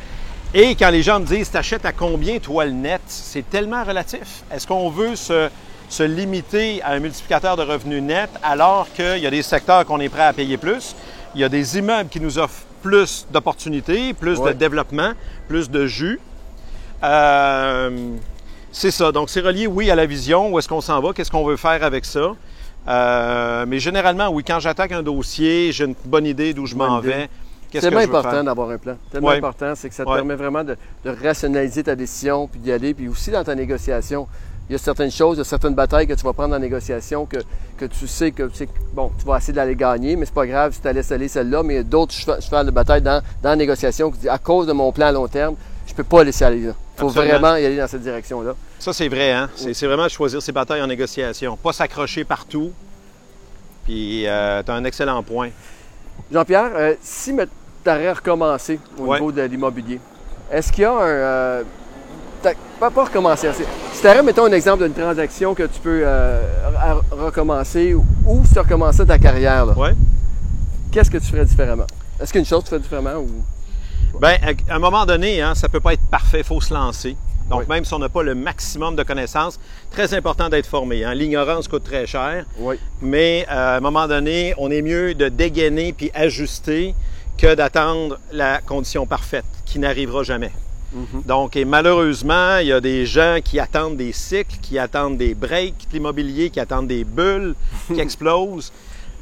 Et 0.54 0.76
quand 0.76 0.90
les 0.90 1.04
gens 1.04 1.20
me 1.20 1.26
disent, 1.26 1.50
t'achètes 1.50 1.86
à 1.86 1.92
combien, 1.92 2.40
toi, 2.40 2.66
le 2.66 2.72
net, 2.72 3.02
c'est 3.08 3.50
tellement 3.50 3.84
relatif. 3.84 4.44
Est-ce 4.52 4.66
qu'on 4.66 4.90
veut 4.90 5.16
se, 5.16 5.50
se 5.90 6.04
limiter 6.04 6.82
à 6.84 6.92
un 6.92 7.00
multiplicateur 7.00 7.58
de 7.58 7.64
revenus 7.64 8.02
net 8.02 8.30
alors 8.42 8.88
qu'il 8.96 9.18
y 9.18 9.28
a 9.28 9.32
des 9.32 9.42
secteurs 9.42 9.86
qu'on 9.86 10.00
est 10.00 10.10
prêt 10.10 10.26
à 10.26 10.34
payer 10.34 10.58
plus? 10.58 10.96
Il 11.36 11.42
y 11.42 11.44
a 11.44 11.50
des 11.50 11.78
immeubles 11.78 12.10
qui 12.10 12.22
nous 12.22 12.40
offrent 12.40 12.67
plus 12.88 13.28
d'opportunités, 13.32 14.14
plus 14.14 14.40
Ouais. 14.40 14.54
de 14.54 14.58
développement, 14.58 15.12
plus 15.50 15.70
de 15.70 15.86
jus. 15.88 16.20
Euh, 17.04 17.90
c'est 18.72 18.92
ça. 18.92 19.12
Donc, 19.12 19.30
c'est 19.30 19.42
relié, 19.42 19.68
oui, 19.68 19.92
à 19.92 19.96
la 19.96 20.06
vision. 20.06 20.50
Où 20.54 20.60
est-ce 20.60 20.70
qu'on 20.70 20.80
s'en 20.82 21.02
va? 21.02 21.12
Qu'est-ce 21.14 21.32
qu'on 21.32 21.44
veut 21.46 21.58
faire 21.58 21.84
avec 21.84 22.06
ça? 22.06 22.32
Euh, 22.88 23.66
mais 23.68 23.80
généralement, 23.80 24.30
oui, 24.30 24.44
quand 24.48 24.60
j'attaque 24.62 24.94
un 24.94 25.04
dossier, 25.04 25.72
j'ai 25.74 25.84
une 25.84 25.96
bonne 26.06 26.26
idée 26.26 26.54
d'où 26.54 26.66
je 26.66 26.76
m'en 26.76 27.00
vais. 27.02 27.28
C'est 27.74 27.82
tellement 27.82 28.00
important 28.00 28.42
d'avoir 28.46 28.70
un 28.70 28.78
plan. 28.78 28.96
Tellement 29.12 29.28
Ouais. 29.28 29.38
important, 29.38 29.74
c'est 29.76 29.90
que 29.90 29.96
ça 29.96 30.06
te 30.06 30.10
Ouais. 30.10 30.16
permet 30.16 30.36
vraiment 30.36 30.64
de, 30.64 30.78
de 31.04 31.10
rationaliser 31.22 31.84
ta 31.84 31.96
décision, 31.96 32.48
puis 32.48 32.62
d'y 32.62 32.72
aller. 32.72 32.94
Puis 32.94 33.10
aussi 33.10 33.30
dans 33.32 33.44
ta 33.44 33.54
négociation, 33.56 34.26
il 34.70 34.74
y 34.74 34.76
a 34.76 34.80
certaines 34.80 35.12
choses, 35.12 35.38
il 35.38 35.40
y 35.40 35.42
a 35.42 35.46
certaines 35.46 35.74
batailles 35.76 36.08
que 36.08 36.14
tu 36.14 36.24
vas 36.24 36.34
prendre 36.34 36.56
en 36.56 36.60
négociation 36.60 37.26
que, 37.26 37.38
que 37.78 37.86
tu 37.86 38.08
sais 38.08 38.32
que 38.32 38.44
tu 38.44 38.56
sais 38.58 38.70
bon, 38.94 39.12
tu 39.18 39.26
vas 39.26 39.38
essayer 39.38 39.54
d'aller 39.54 39.76
gagner, 39.76 40.16
mais 40.16 40.26
c'est 40.26 40.34
pas 40.34 40.46
grave 40.48 40.74
si 40.74 40.82
tu 40.82 40.92
laisses 40.92 41.12
aller 41.12 41.28
celle-là. 41.28 41.64
Mais 41.64 41.76
il 41.76 41.78
y 41.78 41.80
a 41.80 41.84
d'autres 41.84 42.14
cheva- 42.14 42.42
chevals 42.42 42.66
de 42.66 42.72
bataille 42.72 43.02
dans, 43.02 43.22
dans 43.42 43.50
la 43.50 43.56
négociation 43.56 44.12
qui 44.12 44.20
disent 44.20 44.30
à 44.30 44.38
cause 44.40 44.68
de 44.68 44.74
mon 44.74 44.92
plan 44.92 45.08
à 45.08 45.12
long 45.12 45.28
terme, 45.28 45.56
je 45.86 45.94
peux 45.94 46.04
pas 46.04 46.24
laisser 46.24 46.44
aller 46.44 46.62
là. 46.62 46.74
Il 46.98 47.00
faut 47.00 47.08
Absolument. 47.08 47.40
vraiment 47.40 47.56
y 47.56 47.66
aller 47.66 47.78
dans 47.78 47.88
cette 47.88 48.02
direction-là. 48.02 48.56
Ça, 48.80 48.92
c'est 48.92 49.08
vrai, 49.08 49.32
hein? 49.32 49.50
C'est 49.56 49.86
vraiment 49.88 50.08
choisir 50.10 50.42
ses 50.42 50.52
batailles 50.52 50.82
en 50.82 50.88
négociation. 50.88 51.56
Pas 51.58 51.72
s'accrocher 51.74 52.24
partout. 52.26 52.72
Puis, 53.86 54.22
tu 54.24 54.28
as 54.28 54.64
un 54.68 54.84
excellent 54.84 55.24
point. 55.24 55.50
Jean-Pierre, 56.32 56.72
euh, 56.76 56.94
si 57.02 57.34
tu 57.36 57.90
aurais 57.90 58.12
recommencé 58.12 58.80
au 59.00 59.04
Ouais. 59.06 59.20
niveau 59.20 59.32
de 59.32 59.42
l'immobilier, 59.44 60.00
est-ce 60.52 60.72
qu'il 60.74 60.82
y 60.82 60.86
a 60.86 60.92
un. 60.92 61.02
euh, 61.08 61.64
pas, 62.80 62.90
pas 62.92 63.04
recommencer. 63.04 63.50
Si 63.94 64.02
tu 64.02 64.22
mettons, 64.24 64.46
un 64.46 64.52
exemple 64.52 64.84
d'une 64.84 64.94
transaction 64.94 65.54
que 65.56 65.64
tu 65.64 65.80
peux 65.80 66.02
euh, 66.04 66.42
re- 66.76 67.02
recommencer 67.26 67.94
ou, 67.94 68.06
si 68.46 68.54
tu 68.54 68.60
recommençais 68.60 69.06
ta 69.06 69.18
carrière, 69.18 69.66
là, 69.66 69.74
Ouais. 69.78 69.94
qu'est-ce 70.92 71.10
que 71.12 71.18
tu 71.18 71.28
ferais 71.28 71.46
différemment? 71.46 71.88
Est-ce 72.20 72.32
qu'il 72.32 72.40
y 72.40 72.42
a 72.42 72.44
une 72.44 72.46
chose 72.48 72.64
tu 72.64 72.70
ferais 72.70 72.82
différemment 72.82 73.20
ou. 73.20 73.30
Bien, 74.20 74.38
à 74.70 74.76
un 74.76 74.80
moment 74.80 75.06
donné, 75.06 75.42
hein, 75.42 75.54
ça 75.56 75.68
ne 75.68 75.72
peut 75.72 75.80
pas 75.80 75.94
être 75.94 76.08
parfait, 76.10 76.40
il 76.40 76.44
faut 76.44 76.62
se 76.62 76.74
lancer. 76.74 77.16
Donc, 77.50 77.62
Oui. 77.62 77.66
même 77.70 77.86
si 77.86 77.94
on 77.94 78.00
n'a 78.00 78.10
pas 78.10 78.24
le 78.24 78.36
maximum 78.36 78.96
de 78.96 79.04
connaissances, 79.04 79.60
très 79.92 80.14
important 80.14 80.50
d'être 80.50 80.66
formé. 80.68 81.06
hein. 81.06 81.14
L'ignorance 81.14 81.68
coûte 81.68 81.84
très 81.84 82.06
cher, 82.06 82.46
Oui. 82.60 82.78
mais 83.02 83.46
euh, 83.50 83.76
à 83.76 83.78
un 83.78 83.80
moment 83.80 84.08
donné, 84.08 84.54
on 84.58 84.70
est 84.72 84.82
mieux 84.82 85.14
de 85.14 85.30
dégainer 85.30 85.94
puis 85.94 86.12
ajuster 86.14 86.94
que 87.38 87.54
d'attendre 87.56 88.18
la 88.32 88.60
condition 88.60 89.06
parfaite, 89.06 89.46
qui 89.66 89.80
n'arrivera 89.80 90.24
jamais. 90.24 90.52
Mhm. 90.94 91.24
Donc, 91.26 91.56
et 91.56 91.66
malheureusement, 91.66 92.58
il 92.58 92.68
y 92.68 92.72
a 92.72 92.80
des 92.80 93.06
gens 93.06 93.38
qui 93.44 93.60
attendent 93.60 93.98
des 93.98 94.14
cycles, 94.14 94.58
qui 94.62 94.80
attendent 94.80 95.18
des 95.18 95.34
breaks 95.34 95.88
de 95.90 95.94
l'immobilier, 95.94 96.50
qui 96.50 96.60
attendent 96.60 96.88
des 96.88 97.04
bulles 97.04 97.56
qui 97.94 98.00
explosent. 98.00 98.72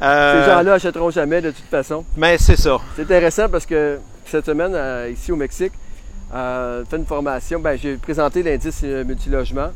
Euh, 0.02 0.44
Ces 0.46 0.52
gens-là 0.52 0.74
achèteront 0.74 1.10
jamais 1.10 1.42
de 1.42 1.52
toute 1.52 1.66
façon. 1.66 2.04
Mais 2.18 2.38
c'est 2.38 2.58
ça. 2.58 2.78
C'est 2.96 3.04
intéressant 3.04 3.50
parce 3.50 3.66
que 3.66 3.98
cette 4.26 4.46
semaine, 4.46 4.74
euh, 4.76 5.10
ici 5.12 5.32
au 5.32 5.36
Mexique, 5.36 5.72
euh, 6.34 6.84
fait 6.86 6.98
une 6.98 7.06
formation. 7.06 7.60
Ben, 7.60 7.78
j'ai 7.82 7.96
présenté 7.96 8.44
l'indice 8.44 8.82
euh, 8.84 9.04
multilogement 9.06 9.70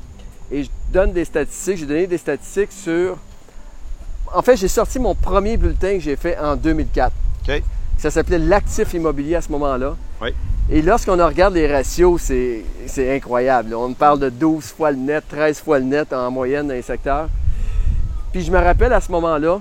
et 0.51 0.63
je 0.63 0.69
donne 0.91 1.13
des 1.13 1.25
statistiques. 1.25 1.77
J'ai 1.77 1.85
donné 1.85 2.07
des 2.07 2.17
statistiques 2.17 2.71
sur. 2.71 3.17
En 4.33 4.41
fait, 4.41 4.57
j'ai 4.57 4.67
sorti 4.67 4.99
mon 4.99 5.15
premier 5.15 5.57
bulletin 5.57 5.93
que 5.93 6.01
j'ai 6.03 6.15
fait 6.15 6.37
en 6.37 6.55
2004. 6.55 7.11
OK. 7.47 7.63
Ça 7.97 8.11
s'appelait 8.11 8.39
l'actif 8.39 8.93
immobilier 8.93 9.35
à 9.35 9.41
ce 9.41 9.51
moment-là. 9.51 9.95
Oui. 10.21 10.29
Et 10.71 10.81
lorsqu'on 10.81 11.17
regarde 11.25 11.55
les 11.55 11.71
ratios, 11.71 12.21
c'est 12.21 13.15
incroyable. 13.15 13.73
On 13.73 13.93
parle 13.93 14.19
de 14.19 14.29
12 14.29 14.65
fois 14.65 14.91
le 14.91 14.97
net, 14.97 15.23
13 15.29 15.61
fois 15.61 15.79
le 15.79 15.85
net 15.85 16.13
en 16.13 16.29
moyenne 16.29 16.67
dans 16.67 16.73
les 16.73 16.81
secteurs. 16.81 17.27
Puis 18.31 18.43
je 18.43 18.51
me 18.51 18.59
rappelle 18.59 18.93
à 18.93 19.01
ce 19.01 19.11
moment-là 19.11 19.59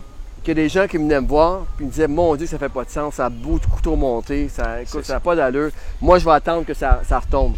a 0.51 0.55
des 0.55 0.69
gens 0.69 0.87
qui 0.87 0.97
venaient 0.97 1.21
me 1.21 1.27
voir 1.27 1.63
puis 1.77 1.87
me 1.87 1.91
disaient 1.91 2.09
Mon 2.09 2.35
Dieu, 2.37 2.47
ça 2.47 2.59
fait 2.59 2.69
pas 2.69 2.85
de 2.85 2.91
sens, 2.91 3.15
ça 3.15 3.27
a 3.27 3.29
bout 3.31 3.59
de 3.59 3.67
couteau 3.67 3.97
monté, 3.97 4.49
ça 4.49 4.81
écoute, 4.81 5.01
C'est 5.03 5.09
ça 5.09 5.15
n'a 5.15 5.21
pas 5.21 5.37
d'allure. 5.37 5.71
Moi, 6.01 6.19
je 6.19 6.25
vais 6.25 6.33
attendre 6.33 6.65
que 6.65 6.75
ça, 6.75 7.01
ça 7.09 7.19
retombe. 7.19 7.55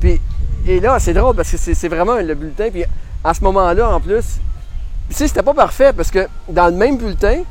Puis, 0.00 0.20
et 0.66 0.80
là, 0.80 0.98
c'est 0.98 1.14
drôle 1.14 1.34
parce 1.34 1.50
que 1.50 1.56
c'est 1.56 1.88
vraiment 1.88 2.16
le 2.16 2.34
bulletin. 2.34 2.68
Puis 2.70 2.84
à 3.24 3.34
ce 3.34 3.42
moment-là, 3.44 3.90
en 3.90 4.00
plus, 4.00 4.38
tu 5.08 5.14
sais, 5.14 5.28
c'était 5.28 5.42
pas 5.42 5.54
parfait 5.54 5.92
parce 5.96 6.10
que 6.10 6.26
dans 6.48 6.66
le 6.66 6.74
même 6.74 6.96
bulletin, 6.98 7.42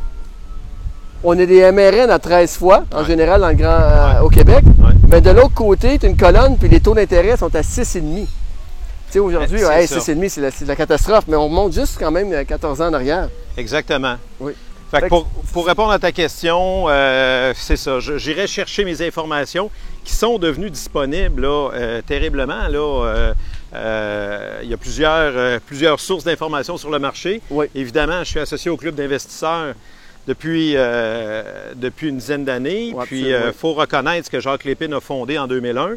on 1.24 1.38
a 1.40 1.46
des 1.46 1.72
MRN 1.72 2.12
à 2.12 2.20
13 2.20 2.58
fois, 2.58 2.84
en 2.94 3.00
Ouais. 3.00 3.06
général, 3.06 3.42
dans 3.42 3.50
le 3.50 3.56
grand, 3.56 3.70
euh, 3.72 4.22
au 4.22 4.30
Québec. 4.30 4.63
Mais 5.08 5.22
de 5.22 5.30
l'autre 5.30 5.54
côté, 5.54 5.98
tu 5.98 6.06
as 6.06 6.10
une 6.10 6.17
colonne, 6.17 6.58
puis 6.58 6.67
les 6.67 6.80
taux 6.82 6.93
d'intérêt 6.93 7.38
sont 7.38 7.54
à 7.56 7.62
6,5. 7.62 8.26
Tu 8.26 8.28
sais, 9.13 9.20
aujourd'hui, 9.20 9.60
C'est 9.60 9.65
ouais, 9.65 9.88
ça. 9.88 10.00
6,5, 10.00 10.30
c'est 10.30 10.41
la, 10.41 10.50
la 10.67 10.76
catastrophe, 10.76 11.24
mais 11.28 11.38
on 11.38 11.48
monte 11.48 11.74
juste 11.74 11.98
quand 11.98 12.12
même 12.12 12.34
euh, 12.34 12.43
14 12.43 12.82
ans 12.82 12.88
en 12.89 12.93
arrière. 12.93 13.30
Exactement. 13.56 14.17
Oui. 14.41 14.52
Fait 14.91 14.98
que 14.98 15.02
Fait 15.02 15.06
que- 15.06 15.10
pour, 15.10 15.26
pour 15.54 15.65
répondre 15.67 15.91
à 15.91 16.00
ta 16.00 16.12
question, 16.12 16.86
euh, 16.89 17.54
c'est 17.56 17.78
ça. 17.78 18.00
J'irai 18.00 18.48
chercher 18.48 18.84
mes 18.84 19.02
informations 19.06 19.70
qui 20.04 20.13
sont 20.13 20.38
devenues 20.39 20.70
disponibles 20.72 21.41
là, 21.41 21.70
euh, 21.74 22.02
terriblement. 22.02 22.67
Là, 22.67 23.34
euh, 23.74 24.60
il 24.63 24.70
y 24.70 24.74
a 24.74 24.78
plusieurs, 24.78 25.60
plusieurs 25.62 26.00
sources 26.02 26.24
d'informations 26.26 26.78
sur 26.78 26.89
le 26.89 27.00
marché. 27.00 27.41
Oui. 27.50 27.67
Évidemment, 27.76 28.20
je 28.26 28.30
suis 28.30 28.39
associé 28.39 28.70
au 28.72 28.78
club 28.78 28.96
d'investisseurs 28.96 29.74
depuis, 30.28 30.74
euh, 30.76 31.74
depuis 31.76 32.10
une 32.10 32.18
dizaine 32.18 32.44
d'années. 32.44 32.94
Ouais, 32.94 33.06
Puis, 33.06 33.22
il 33.30 33.54
faut 33.58 33.74
reconnaître 33.74 34.26
ce 34.26 34.32
que 34.32 34.40
Jacques 34.40 34.66
Lépine 34.66 34.94
a 34.94 35.00
fondé 35.00 35.38
en 35.38 35.48
2001. 35.48 35.94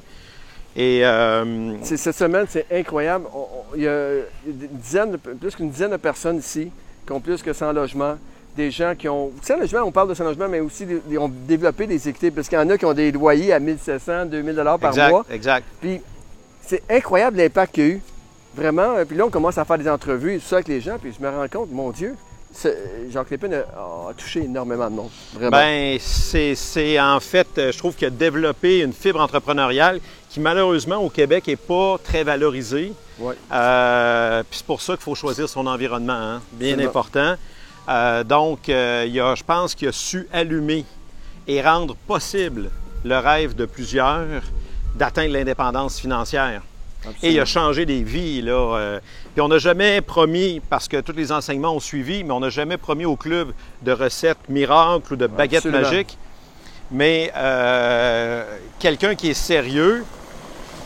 Et 0.77 1.05
euh, 1.05 1.75
Cette 1.83 2.15
semaine, 2.15 2.47
c'est 2.49 2.67
incroyable. 2.73 3.27
Il 3.75 3.83
y 3.83 3.89
a 3.89 4.11
de- 4.47 5.17
plus 5.17 5.57
qu'une 5.57 5.71
dizaine 5.71 5.91
de 5.91 5.97
personnes 5.97 6.39
ici 6.39 6.71
qui 7.07 7.13
ont 7.13 7.21
plus 7.21 7.43
que 7.43 7.53
100 7.53 7.73
logements. 7.73 8.17
Des 8.57 8.71
gens 8.71 8.95
qui 8.97 9.09
ont. 9.09 9.31
100 9.43 9.59
logements, 9.59 9.81
on 9.85 9.93
parle 9.93 10.09
de 10.09 10.15
100 10.15 10.25
logements, 10.25 10.49
mais 10.49 10.61
aussi 10.61 10.87
ils 11.09 11.19
ont 11.19 11.29
développé 11.29 11.87
des 11.87 12.09
équités. 12.09 12.31
Parce 12.31 12.49
qu'il 12.49 12.59
y 12.59 12.61
en 12.61 12.69
a 12.71 12.77
qui 12.79 12.85
ont 12.85 12.93
des 12.95 13.11
loyers 13.13 13.53
à 13.53 13.59
1700, 13.61 14.27
2000 14.27 14.55
dollars 14.57 14.79
par 14.79 14.91
exact, 14.91 15.11
mois. 15.11 15.25
exact. 15.31 15.67
Puis 15.81 16.01
c'est 16.63 16.83
incroyable 16.91 17.37
l'impact 17.39 17.75
qu'il 17.75 17.85
y 17.85 17.87
a 17.87 17.91
eu. 17.95 18.01
Vraiment. 18.57 18.95
Puis 19.07 19.17
là, 19.17 19.27
on 19.27 19.31
commence 19.31 19.57
à 19.59 19.65
faire 19.65 19.79
des 19.79 19.89
entrevues 19.89 20.35
et 20.35 20.39
tout 20.39 20.47
ça 20.47 20.57
avec 20.57 20.69
les 20.69 20.81
gens. 20.81 20.99
Puis 21.01 21.13
je 21.17 21.25
me 21.25 21.31
rends 21.31 21.47
compte, 21.49 21.71
mon 21.73 21.91
Dieu, 21.91 22.15
Jacques 23.11 23.31
Lépine 23.31 23.55
a, 23.55 24.11
a 24.11 24.15
touché 24.17 24.45
énormément 24.45 24.91
de 24.91 24.97
monde. 24.97 25.11
Vraiment. 25.35 25.51
Ben, 25.51 25.99
c'est 26.01 27.01
en 27.01 27.21
fait, 27.21 27.47
euh, 27.59 27.73
je 27.73 27.79
trouve 27.79 27.95
qu'il 27.95 28.09
a 28.09 28.11
développé 28.11 28.81
une 28.81 28.93
fibre 28.93 29.21
entrepreneuriale 29.21 30.01
qui 30.29 30.41
malheureusement 30.41 30.97
au 30.97 31.11
Québec 31.11 31.47
n'est 31.47 31.57
pas 31.57 31.97
très 32.03 32.25
valorisée. 32.25 32.93
Ouais. 33.19 33.35
Euh, 33.53 34.43
Puis 34.49 34.59
c'est 34.59 34.67
pour 34.67 34.81
ça 34.81 34.95
qu'il 34.95 35.03
faut 35.03 35.15
choisir 35.15 35.49
son 35.49 35.67
environnement, 35.67 36.13
hein, 36.13 36.43
bien 36.53 36.79
important. 36.79 37.35
Euh, 37.89 38.25
donc, 38.25 38.69
euh, 38.69 39.07
il 39.09 39.21
a, 39.21 39.35
je 39.35 39.43
pense 39.43 39.75
qu'il 39.75 39.89
a 39.89 39.93
su 39.93 40.29
allumer 40.33 40.85
et 41.47 41.63
rendre 41.63 41.97
possible 42.07 42.71
le 43.05 43.19
rêve 43.19 43.55
de 43.55 43.65
plusieurs 43.65 44.43
d'atteindre 44.95 45.33
l'indépendance 45.33 45.99
financière. 45.99 46.63
Et 47.23 47.33
il 47.33 47.41
a 47.41 47.45
changé 47.45 47.87
des 47.87 48.03
vies. 48.03 48.43
Là. 48.43 48.53
euh. 48.53 49.01
Puis 49.33 49.41
on 49.41 49.49
n'a 49.49 49.59
jamais 49.59 50.01
promis, 50.01 50.61
parce 50.69 50.89
que 50.89 51.01
tous 51.01 51.13
les 51.13 51.33
enseignements 51.33 51.75
ont 51.75 51.81
suivi, 51.81 52.25
mais 52.25 52.33
on 52.33 52.41
n'a 52.41 52.51
jamais 52.51 52.77
promis 52.77 53.05
au 53.05 53.17
club 53.17 53.53
de 53.83 53.93
recettes 53.93 54.49
miracles 54.49 55.15
ou 55.15 55.17
de 55.17 55.27
baguettes 55.27 55.67
Absolument. 55.67 55.83
magiques. 55.83 56.19
Mais 56.91 57.33
euh, 57.37 58.45
quelqu'un 58.79 59.15
qui 59.15 59.31
est 59.31 59.35
sérieux 59.35 60.05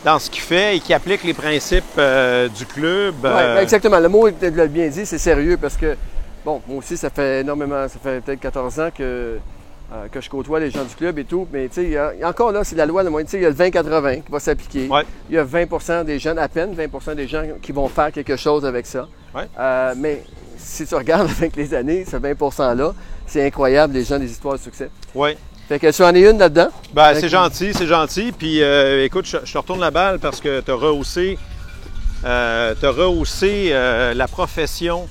dans 0.04 0.18
ce 0.18 0.28
qu'il 0.28 0.42
fait 0.42 0.76
et 0.76 0.80
qui 0.80 0.92
applique 0.92 1.24
les 1.24 1.32
principes 1.32 1.84
euh, 1.96 2.48
du 2.48 2.66
club. 2.66 3.14
Ouais, 3.24 3.30
euh, 3.30 3.60
exactement. 3.62 3.98
Le 3.98 4.08
mot 4.08 4.28
est 4.28 4.42
l'a 4.42 4.66
bien 4.66 4.88
dit, 4.88 5.06
c'est 5.06 5.18
sérieux 5.18 5.56
parce 5.56 5.76
que, 5.76 5.96
bon, 6.44 6.60
moi 6.68 6.78
aussi, 6.78 6.96
ça 6.96 7.08
fait 7.08 7.40
énormément, 7.40 7.88
ça 7.88 7.98
fait 8.02 8.20
peut-être 8.20 8.40
14 8.40 8.80
ans 8.80 8.90
que, 8.96 9.38
euh, 9.92 10.08
que 10.10 10.20
je 10.20 10.30
côtoie 10.30 10.60
les 10.60 10.70
gens 10.70 10.84
du 10.84 10.94
club 10.94 11.18
et 11.18 11.24
tout. 11.24 11.46
Mais 11.52 11.68
tu 11.68 11.92
sais, 11.92 12.24
encore 12.24 12.52
là, 12.52 12.64
c'est 12.64 12.76
la 12.76 12.86
loi 12.86 13.04
de 13.04 13.10
moyenne. 13.10 13.28
Il 13.32 13.42
y 13.42 13.46
a 13.46 13.50
le 13.50 13.54
20-80 13.54 14.22
qui 14.24 14.32
va 14.32 14.40
s'appliquer. 14.40 14.88
Ouais. 14.88 15.02
Il 15.28 15.36
y 15.36 15.38
a 15.38 15.44
20 15.44 16.04
des 16.04 16.18
jeunes, 16.18 16.38
à 16.38 16.48
peine 16.48 16.74
20 16.74 17.14
des 17.14 17.28
gens 17.28 17.42
qui 17.60 17.72
vont 17.72 17.88
faire 17.88 18.10
quelque 18.10 18.36
chose 18.36 18.64
avec 18.64 18.86
ça. 18.86 19.06
Ouais. 19.34 19.48
Euh, 19.58 19.94
mais 19.96 20.22
si 20.56 20.86
tu 20.86 20.94
regardes 20.94 21.30
avec 21.38 21.54
les 21.56 21.74
années, 21.74 22.04
ce 22.10 22.16
20 22.16 22.32
%-là, 22.32 22.94
c'est 23.26 23.44
incroyable, 23.46 23.94
les 23.94 24.04
gens, 24.04 24.18
des 24.18 24.30
histoires 24.30 24.54
de 24.54 24.60
succès. 24.60 24.90
ouais. 25.14 25.36
Fait 25.66 25.78
que 25.78 25.90
tu 25.90 26.02
en 26.02 26.14
es 26.14 26.30
une 26.30 26.36
là-dedans? 26.36 26.68
Ben, 26.92 27.14
c'est 27.14 27.30
gentil, 27.30 27.72
c'est 27.72 27.86
gentil. 27.86 28.32
Puis 28.32 28.62
euh, 28.62 29.02
écoute, 29.02 29.24
je, 29.24 29.38
je 29.44 29.50
te 29.50 29.56
retourne 29.56 29.80
la 29.80 29.90
balle 29.90 30.18
parce 30.18 30.38
que 30.38 30.60
tu 30.60 30.70
as 30.70 30.74
rehaussé 30.74 31.38
as 32.22 32.74
rehaussé 32.82 33.70
la 33.70 34.28
profession 34.28 35.08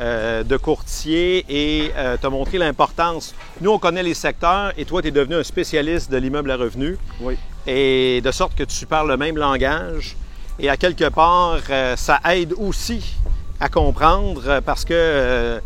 euh, 0.00 0.42
de 0.42 0.56
courtier 0.56 1.44
et 1.48 1.92
tu 2.20 2.26
as 2.26 2.30
montré 2.30 2.58
l'importance. 2.58 3.34
Nous, 3.60 3.70
on 3.70 3.78
connaît 3.78 4.02
les 4.02 4.14
secteurs 4.14 4.72
et 4.76 4.84
toi, 4.84 5.02
tu 5.02 5.08
es 5.08 5.10
devenu 5.10 5.36
un 5.36 5.42
spécialiste 5.42 6.10
de 6.10 6.16
l'immeuble 6.16 6.50
à 6.50 6.56
revenus. 6.56 6.96
Oui. 7.20 7.36
Et 7.66 8.20
de 8.22 8.30
sorte 8.32 8.54
que 8.56 8.64
tu 8.64 8.86
parles 8.86 9.08
le 9.08 9.16
même 9.16 9.36
langage. 9.36 10.16
Et 10.58 10.68
à 10.68 10.76
quelque 10.76 11.08
part, 11.08 11.58
ça 11.96 12.20
aide 12.30 12.54
aussi 12.56 13.14
à 13.60 13.68
comprendre 13.68 14.60
parce 14.64 14.84
que 14.84 15.60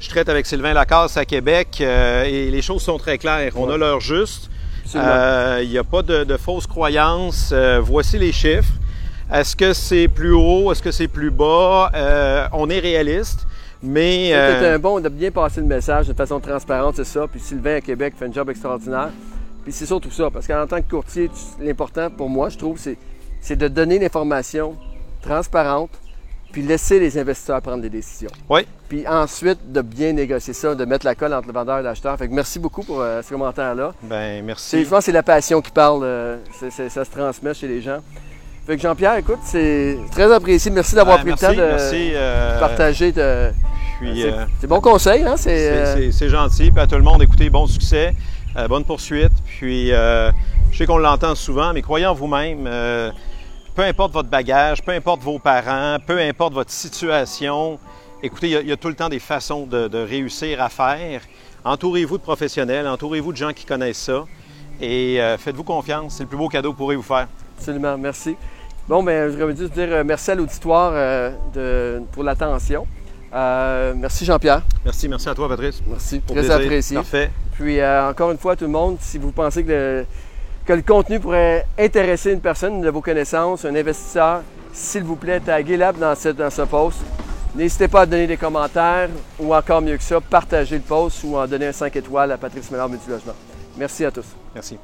je 0.00 0.08
traite 0.08 0.28
avec 0.28 0.46
Sylvain 0.46 0.74
Lacasse 0.74 1.16
à 1.16 1.24
Québec 1.24 1.80
et 1.80 2.50
les 2.50 2.62
choses 2.62 2.82
sont 2.82 2.98
très 2.98 3.18
claires. 3.18 3.52
On 3.56 3.70
a 3.70 3.76
l'heure 3.76 4.00
juste. 4.00 4.50
Il 4.94 5.68
n'y 5.68 5.78
a 5.78 5.84
pas 5.84 6.02
de, 6.02 6.24
de 6.24 6.36
fausses 6.36 6.66
croyances. 6.66 7.52
voici 7.82 8.18
les 8.18 8.32
chiffres. 8.32 8.72
Est-ce 9.30 9.54
que 9.54 9.74
c'est 9.74 10.08
plus 10.08 10.32
haut? 10.32 10.72
Est-ce 10.72 10.82
que 10.82 10.90
c'est 10.90 11.08
plus 11.08 11.30
bas? 11.30 11.90
Euh, 11.94 12.48
on 12.54 12.70
est 12.70 12.78
réaliste, 12.78 13.46
mais... 13.82 14.28
C'est 14.28 14.34
euh, 14.34 14.74
un 14.74 14.78
bon 14.78 15.00
de 15.00 15.08
bien 15.08 15.30
passer 15.30 15.60
le 15.60 15.66
message 15.66 16.08
de 16.08 16.12
façon 16.12 16.40
transparente, 16.40 16.96
c'est 16.96 17.04
ça. 17.04 17.26
Puis 17.28 17.40
Sylvain 17.40 17.76
à 17.76 17.80
Québec 17.80 18.14
fait 18.18 18.26
un 18.26 18.32
job 18.32 18.50
extraordinaire. 18.50 19.10
Puis 19.64 19.72
c'est 19.72 19.86
surtout 19.86 20.10
ça, 20.10 20.30
parce 20.30 20.46
qu'en 20.46 20.66
tant 20.66 20.80
que 20.80 20.88
courtier, 20.88 21.30
l'important 21.60 22.10
pour 22.10 22.28
moi, 22.28 22.48
je 22.48 22.58
trouve, 22.58 22.78
c'est 22.78 23.56
de 23.56 23.68
donner 23.68 23.98
l'information 23.98 24.76
transparente, 25.20 25.90
puis 26.52 26.62
laisser 26.62 26.98
les 26.98 27.18
investisseurs 27.18 27.60
prendre 27.60 27.82
des 27.82 27.90
décisions. 27.90 28.30
Oui. 28.48 28.66
Puis 28.88 29.06
ensuite, 29.06 29.70
de 29.70 29.82
bien 29.82 30.12
négocier 30.12 30.54
ça, 30.54 30.74
de 30.74 30.84
mettre 30.86 31.04
la 31.04 31.14
colle 31.14 31.34
entre 31.34 31.48
le 31.48 31.52
vendeur 31.52 31.80
et 31.80 31.82
l'acheteur. 31.82 32.16
Fait 32.16 32.26
que 32.26 32.32
merci 32.32 32.58
beaucoup 32.58 32.82
pour 32.82 33.02
euh, 33.02 33.20
ce 33.20 33.28
commentaire-là. 33.28 33.92
Ben 34.02 34.42
merci. 34.42 34.82
Je 34.82 34.88
pense 34.88 35.00
que 35.00 35.04
c'est 35.04 35.12
la 35.12 35.22
passion 35.22 35.60
qui 35.60 35.70
parle. 35.70 36.38
ça 36.70 37.04
se 37.04 37.10
transmet 37.10 37.52
chez 37.52 37.68
les 37.68 37.82
gens. 37.82 37.98
Fait 38.68 38.76
que 38.76 38.82
Jean-Pierre, 38.82 39.16
écoute, 39.16 39.38
c'est 39.44 39.96
très 40.12 40.30
apprécié. 40.30 40.70
Merci 40.70 40.94
d'avoir 40.94 41.20
pris 41.20 41.30
le 41.30 41.38
temps 41.38 41.54
de 41.54 41.56
euh, 41.58 42.60
partager. 42.60 43.12
De... 43.12 43.22
Euh, 43.22 43.50
c'est 44.60 44.66
bon 44.66 44.82
conseil, 44.82 45.22
hein? 45.22 45.38
C'est 45.38 45.70
euh, 45.70 46.28
gentil. 46.28 46.70
Puis 46.70 46.78
à 46.78 46.86
tout 46.86 46.96
le 46.96 47.02
monde, 47.02 47.22
écoutez, 47.22 47.48
bon 47.48 47.66
succès, 47.66 48.14
bonne 48.68 48.84
poursuite. 48.84 49.32
Puis 49.46 49.88
je 49.88 50.32
sais 50.76 50.84
qu'on 50.84 50.98
l'entend 50.98 51.34
souvent, 51.34 51.72
mais 51.72 51.80
croyez 51.80 52.04
en 52.04 52.12
vous-même. 52.12 52.64
peu 53.74 53.84
importe 53.84 54.12
votre 54.12 54.28
bagage, 54.28 54.82
peu 54.82 54.92
importe 54.92 55.22
vos 55.22 55.38
parents, 55.38 55.96
peu 56.06 56.18
importe 56.18 56.52
votre 56.52 56.70
situation, 56.70 57.78
écoutez, 58.22 58.50
il 58.50 58.68
y, 58.68 58.72
a 58.72 58.76
tout 58.76 58.88
le 58.88 58.94
temps 58.94 59.08
des 59.08 59.18
façons 59.18 59.64
de, 59.64 59.88
de 59.88 59.98
réussir 59.98 60.60
à 60.60 60.68
faire. 60.68 61.22
Entourez-vous 61.64 62.18
de 62.18 62.22
professionnels, 62.22 62.86
entourez-vous 62.86 63.32
de 63.32 63.38
gens 63.38 63.54
qui 63.54 63.64
connaissent 63.64 63.96
ça 63.96 64.26
et 64.78 65.20
faites-vous 65.38 65.64
confiance. 65.64 66.16
C'est 66.16 66.24
le 66.24 66.28
plus 66.28 66.36
beau 66.36 66.50
cadeau 66.50 66.72
que 66.72 66.76
vous 66.76 66.84
pourrez 66.84 66.96
vous 66.96 67.02
faire. 67.02 67.28
Absolument, 67.56 67.96
merci. 67.96 68.36
Bon, 68.88 69.02
ben, 69.02 69.30
je 69.30 69.36
voudrais 69.36 69.54
juste 69.54 69.74
dire 69.74 69.88
euh, 69.90 70.02
merci 70.02 70.30
à 70.30 70.34
l'auditoire 70.34 70.92
euh, 70.94 72.00
pour 72.10 72.24
l'attention. 72.24 72.86
Euh, 73.34 73.92
merci 73.94 74.24
Jean-Pierre. 74.24 74.62
Merci, 74.82 75.10
merci 75.10 75.28
à 75.28 75.34
toi 75.34 75.46
Patrice. 75.46 75.82
Merci, 75.86 76.22
très 76.22 76.50
apprécié. 76.50 76.96
Parfait. 76.96 77.30
Puis 77.52 77.84
encore 77.84 78.30
une 78.30 78.38
fois, 78.38 78.56
tout 78.56 78.64
le 78.64 78.70
monde, 78.70 78.96
si 79.00 79.18
vous 79.18 79.30
pensez 79.30 79.62
que 79.62 79.70
le, 79.70 80.06
que 80.64 80.72
le 80.72 80.80
contenu 80.80 81.20
pourrait 81.20 81.66
intéresser 81.78 82.32
une 82.32 82.40
personne 82.40 82.80
de 82.80 82.88
vos 82.88 83.02
connaissances, 83.02 83.66
un 83.66 83.74
investisseur, 83.74 84.40
s'il 84.72 85.02
vous 85.02 85.16
plaît, 85.16 85.40
taguez 85.40 85.76
la 85.76 85.92
dans, 85.92 86.14
dans 86.14 86.50
ce 86.50 86.62
post. 86.62 86.98
N'hésitez 87.54 87.88
pas 87.88 88.02
à 88.02 88.06
donner 88.06 88.26
des 88.26 88.36
commentaires 88.38 89.10
ou 89.38 89.54
encore 89.54 89.82
mieux 89.82 89.98
que 89.98 90.02
ça, 90.02 90.18
partagez 90.20 90.76
le 90.76 90.82
post 90.82 91.24
ou 91.24 91.36
en 91.36 91.46
donner 91.46 91.66
un 91.66 91.72
5 91.72 91.94
étoiles 91.94 92.32
à 92.32 92.38
Patrice 92.38 92.70
Ménard 92.70 92.88
Multilogement. 92.88 93.34
Merci 93.76 94.06
à 94.06 94.10
tous. 94.10 94.26
Merci. 94.54 94.78